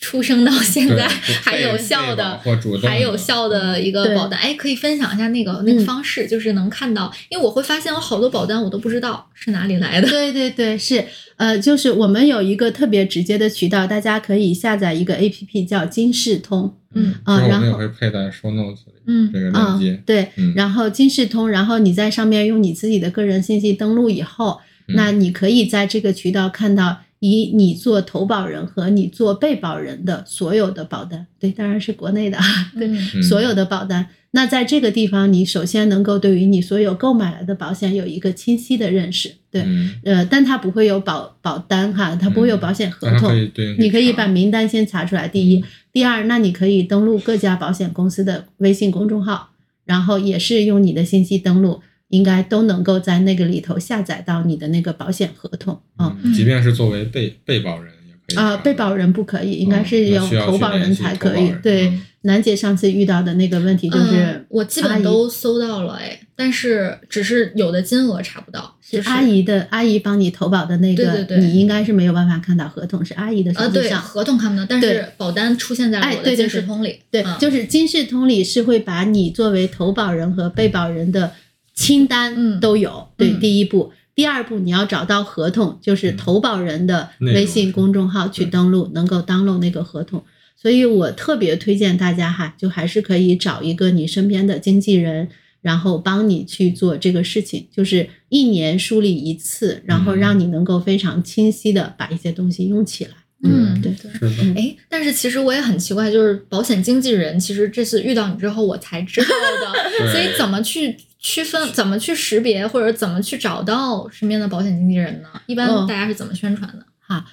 [0.00, 1.06] 出生到现在
[1.42, 2.40] 还有效的
[2.82, 4.38] 还有效的一个保单。
[4.38, 10.08] 哎，可以分享一下那个那个嗯方式，就是能看到，因为我会发现有好多保单我都不知道是哪里来的。
[10.08, 11.04] 对对对，是
[11.36, 16.74] 呃，就是我们有一个特别直接的渠道，大家可以下载一个 APP 叫金视通。
[16.98, 32.44] 嗯啊然后我们也会配在 show notes 里，嗯这个啊链接，，对，嗯然后金视通，然后你在上面用你自己的个人信息登录以后，嗯那你可以在这个渠道看到以你做投保人和你做被保人的所有的保单，对，当然是国内的啊，
[32.78, 32.88] 对，
[33.22, 34.06] 所有的保单。
[34.32, 39.94] 那在这个地方，你首先能够对于你所有购买来的保险有一个清晰的认识，对，嗯。
[40.04, 43.32] 呃，但它不会有保保单哈，它不会有保险合同，
[43.78, 45.26] 你可以把名单先查出来。
[45.26, 49.52] 第一，第二，那你可以登录各家保险公司的微信公众号，
[49.86, 56.16] 然后也是用你的信息登录，应该都能够在那个里头下载到你的那个保险合同啊。
[56.22, 61.36] 嗯即便是作为被被保人也可以啊、查被保人不可以，应该是要投保人才可。
[61.38, 74.02] 以对嗯，楠姐上次遇到的那个问题就是嗯，我基本都搜到了，哎，但是只是有的金额查不到，就是阿姨的阿姨帮你投保的那个，对对对你应该是没有办法看到合同，是阿姨的手啊，对，机上。
[74.02, 76.98] 合同看不到，但对是保单出现在了我的哎对对对金视通里。
[77.12, 81.32] 对，嗯就是金视通里是会把你作为投保人和被保人的
[81.76, 82.58] 清单嗯。
[82.58, 83.06] 都有。
[83.16, 83.38] 对，嗯。
[83.38, 86.16] 第一步，第二步你要找到合同，就是嗯。
[86.16, 90.24] 投保人的微信公众号去登录，能够 download 那个合同。
[90.60, 95.28] 所以我特别推荐大家哈，就还是可以找一个你身边的经纪人，
[95.60, 100.18] 然后帮你去做这个事情，就是一年梳理一次，然后嗯。
[100.18, 103.10] 让你能够非常清晰的把一些东西用起来。
[103.42, 103.92] 嗯对。
[103.92, 104.10] 对。
[104.12, 104.54] 是的，嗯。
[104.56, 115.28] 哎，但是其实我也很奇怪，就是保险经纪人，其实这次遇到你之后我才知道的， 所以怎么去区分、怎么去识别，或者怎么去找到身边的保险经纪人呢？
[115.46, 116.84] 一般哦大家是怎么宣传的？
[117.00, 117.24] 哈，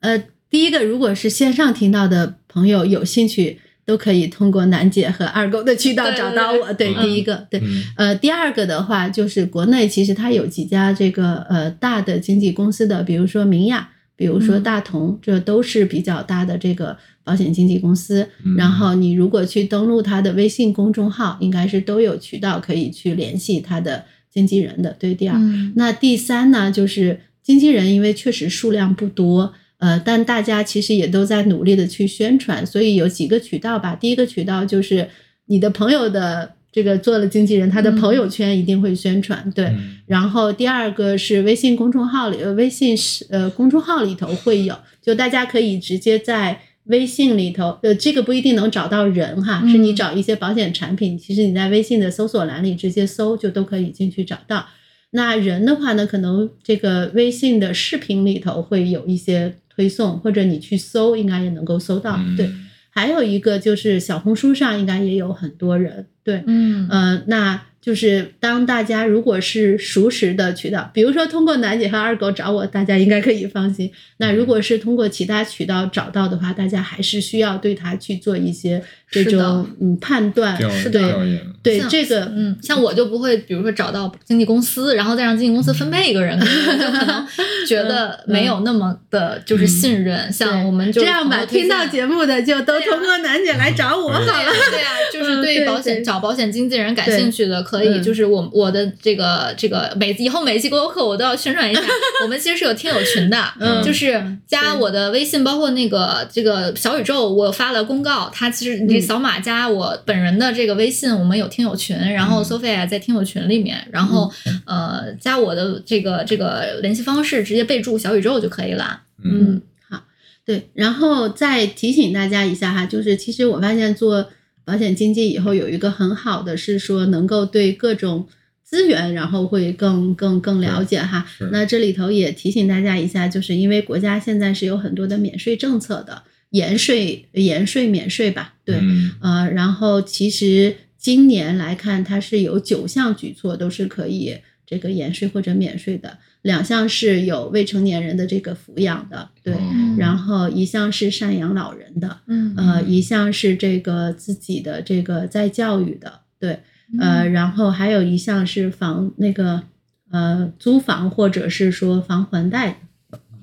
[0.00, 0.18] 呃，
[0.50, 6.72] 第一个，如果是线上听到的朋友有兴趣，都可以通过楠姐和二狗的渠道找到我。
[6.72, 7.60] 对，嗯第一个，对。
[7.60, 18.28] 嗯呃，第二个的话，就是国内其实它有几家这个呃大的经纪公司的，比如说明亚，比如说嗯大同，这都是比较大的这个保险经纪公司。
[18.44, 24.90] 嗯然后你如果去登录他的微信公众号，应该是都有渠道可以去联系他的经纪人的。
[24.98, 33.94] 对，第二，嗯那第三呢，就是经纪人，因为确实数量不多，呃，但大家其实也都在努力的去宣传，所以有几个渠道吧。
[33.94, 35.08] 第一个渠道就是
[35.46, 39.66] 你的朋友的这个做了经纪人，他的朋友圈一定会宣传，对。
[39.66, 54.66] 嗯然后第二个是微信公众号里，呃，微信是呃公众号里头会有，就大家可以直接在微信里头，呃，这个不一定能找到人哈，是你嗯找一些保险产品，其实你在微信的搜索栏里直接搜就都可以进去找到。
[55.10, 62.16] 那人的话呢，可能这个微信的视频里头会有一些推送，或者你去搜，应该也能够搜到。
[62.16, 62.50] 嗯对，
[62.88, 73.90] 还有一个就是小红书上应该也有很多人，对，嗯呃，那就是当大家如果是熟识的渠道，比如说通过楠姐和二狗找我，大家应该可以放心。
[74.18, 80.56] 那如果是通过其他渠道找到的话，大家还是需要对他去做一些这是的种嗯判断。
[80.70, 81.18] 是对，像
[81.62, 87.26] 对这个，嗯，像我就不会，比如说找到经纪公司，然后再让经纪公司分配一个人，就可能
[87.66, 90.32] 觉得没有那么的就是信任。
[90.32, 94.52] 像我们就这样吧，听到节目的就都通过楠姐来找我好对呀了。
[94.70, 101.82] 对呀，就是嗯对对保险找保险经纪人感兴趣的，可以嗯就是我我的这个这个每以后每一期播客我都要宣传一下，
[102.22, 112.44] 我们其实是有听友群的，嗯就是加我的微信，包括那个这个小宇宙，我发了公告，他其实扫码加我本人的这个微信，我们有听友群，然后嗯。
[112.44, 114.32] Sophia 在听友群里面，然后
[114.64, 119.02] 呃加我的这个这个联系方式，直接备注小宇宙就可以了。
[119.22, 119.52] 嗯。
[119.52, 120.02] 嗯，好，
[120.44, 124.30] 对，然后再提醒大家一下哈，就是其实我发现做
[124.64, 128.26] 保险经纪以后有一个很好的是说能够对各种
[128.64, 131.26] 资源，然后会更更更了解哈。
[131.52, 139.10] 那这里头也提醒大家一下，就是因为国家现在是有很多的免税政策的，延税、延税、免税吧，对，嗯。
[139.20, 144.36] 呃，然后其实今年来看，它是有九项举措都是可以
[144.66, 149.96] 这个延税或者免税的，两项是有未成年人的这个抚养的，对，哦。
[149.98, 152.54] 然后一项是赡养老人的，嗯。
[152.56, 156.60] 呃，一项是这个自己的这个在教育的，对，
[156.98, 159.62] 呃，然后还有一项是房那个
[160.10, 162.80] 呃租房或者是说房还贷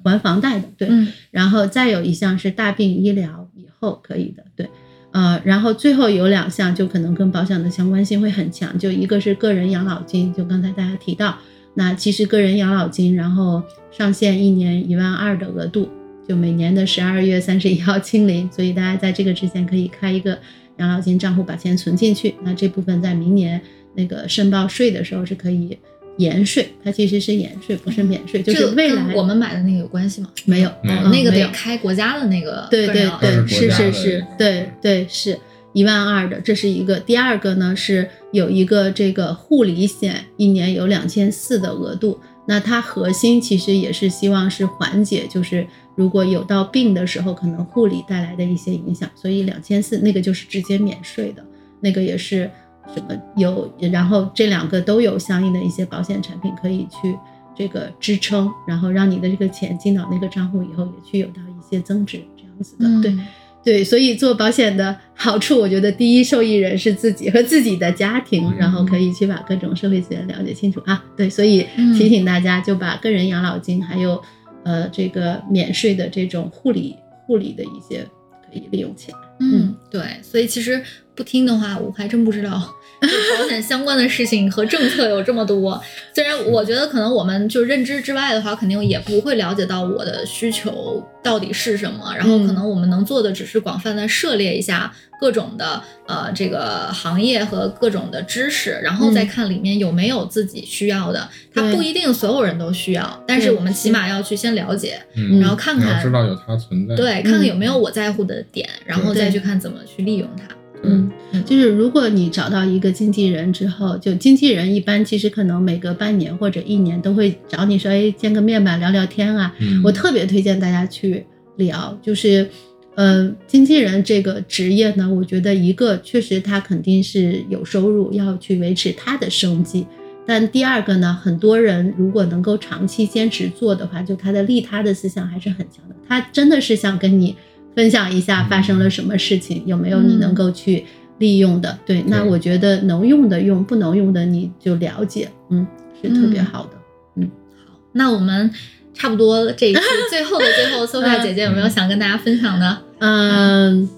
[0.09, 1.07] 还房贷的，对，嗯。
[1.31, 4.69] 然后再有一项是大病医疗以后可以的，对，
[5.11, 11.37] 呃，然后最后有两项就可能跟保险的相关性会很强，就一个是个人养老金，就刚才大家提到，
[11.73, 15.89] 那其实个人养老金，然后上限一年一万二的额度，
[16.27, 20.37] 就每年的十二月三十一号清零，所以大家在这个之前可以开一个
[20.77, 23.61] 养老金账户，把钱存进去，那这部分在明年
[23.95, 25.77] 那个申报税的时候是可以
[26.17, 30.29] 延税，它其实是延税，不是免税，就是这未来跟我们买的那个有关系吗？
[30.45, 30.71] 没有。
[30.83, 35.37] 没有哦，那个得开国家的那个对对对，是是是对对是
[35.73, 36.99] 一万二的，这是一个。
[36.99, 42.19] 第二个呢是有一个这个护理险，一年有两千四的额度。
[42.47, 51.43] 那它核心其实也是希望是缓解，就是如果有到病的时候，可能护理带来的一些影响，所以两千四那个就是直接免税的，
[51.81, 52.49] 那个也是
[52.93, 57.17] 什么有，然后这两个都有相应的一些保险产品可以去
[57.55, 63.17] 这个支撑，然后让你的这个钱进到那个账户以后，也去有到一些增值这样子的，嗯对。
[63.65, 71.03] 对，所以做保险的好处，我觉得第一受益人是自己和自己的家庭，嗯然后可以去把各种社会资源了解清楚啊。
[71.17, 74.21] 对，所以嗯提醒大家，就把个人养老金还有
[74.61, 78.07] 呃这个免税的这种护理护理的一些
[78.47, 79.17] 可以利用起来。
[79.39, 80.79] 嗯，对，所以其实
[81.15, 82.51] 不听的话，我还真不知道
[83.01, 83.07] 就
[83.37, 85.81] 保险相关的事情和政策有这么多。
[86.13, 92.13] 虽然我觉得可能我们就认知之外的话，肯定也不会了解到我的需求到底是什么。
[92.17, 101.29] 然后可能我们能做的只是广泛的涉猎一下各种的呃这个行业和各种的知识，然后再看里面有没有自己需要的。
[101.53, 110.43] 它不一定所有人都需要，但是我们起码要去先了解，嗯，然后看看知道有它存在，对，看看有没有我在乎的点，然后再去看怎么去利用它。
[110.83, 119.53] 嗯嗯，就是如果你找到一个经纪人之后，就经纪人一般其实可能每隔半年或者一年都会找你说，哎，见个面吧，聊聊天啊。
[119.59, 121.25] 嗯，我特别推荐大家去
[121.57, 122.47] 聊，就是，
[122.95, 129.87] 呃，经纪人这个职业呢，我觉得一个确实他肯定是有收入，要去维持他的生计。
[130.27, 135.95] 但第二个呢，很多人如果能够长期坚持做的话，就他的利他的思想还是很强的。
[136.07, 137.35] 他真的是想跟你
[137.75, 140.85] 分享一下发生了什么事情，有没有你能够去
[141.19, 141.77] 利用的。
[141.85, 145.65] 对，那我觉得能用的用，不能用的你就了解，嗯，
[146.01, 146.71] 是特别嗯好的。
[147.17, 147.29] 嗯
[147.65, 148.49] 好，那我们
[148.93, 152.77] 差不多这一期最后的最后，Sophia 姐姐有没有想跟大家分享的？
[152.99, 153.89] 嗯，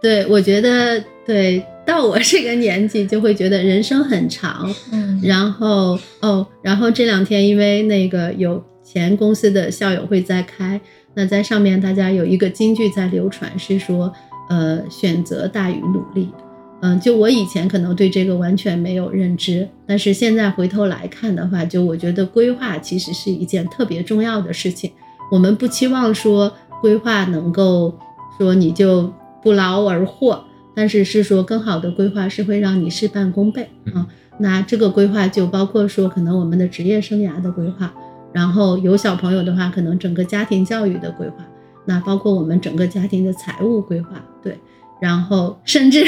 [0.00, 10.80] 对，我觉得对，到我这个年纪就会觉得人生很长，嗯然后哦，然后这两天因为那个有前公司的校友会在开
[11.16, 14.12] 那在上面大家有一个金句在流传，是说，
[14.50, 16.28] 呃，选择大于努力。
[16.82, 24.92] 嗯，就我以前可能对这个完全没有认知，但是现在回头来看的话，就我觉得规划其实是一件特别重要的事情。
[25.32, 26.52] 我们不期望说
[26.82, 27.98] 规划能够
[28.36, 29.10] 说你就
[29.42, 30.44] 不劳而获，
[30.74, 34.06] 但是是说更好的规划是会让你事半功倍啊。
[34.38, 37.92] 那这个规划就包括说可能我们的职业生涯的规划，
[38.36, 41.36] 然后有小朋友的话，可能整个家庭教育的规划，
[41.86, 44.58] 那包括我们整个家庭的财务规划，对。
[45.00, 46.04] 然后，甚至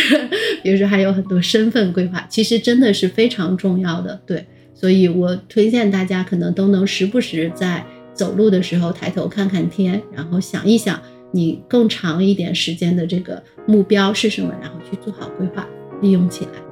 [0.63, 4.21] 比如说还有很多身份规划，其实真的是非常重要的。
[4.27, 11.01] 对，所以我推荐大家可能都能时不时在走路的时候抬头看看天，然后想一想
[11.33, 15.67] 你更长一点时间的这个目标是什么，然后去做好规划，
[16.03, 16.68] 利用起来。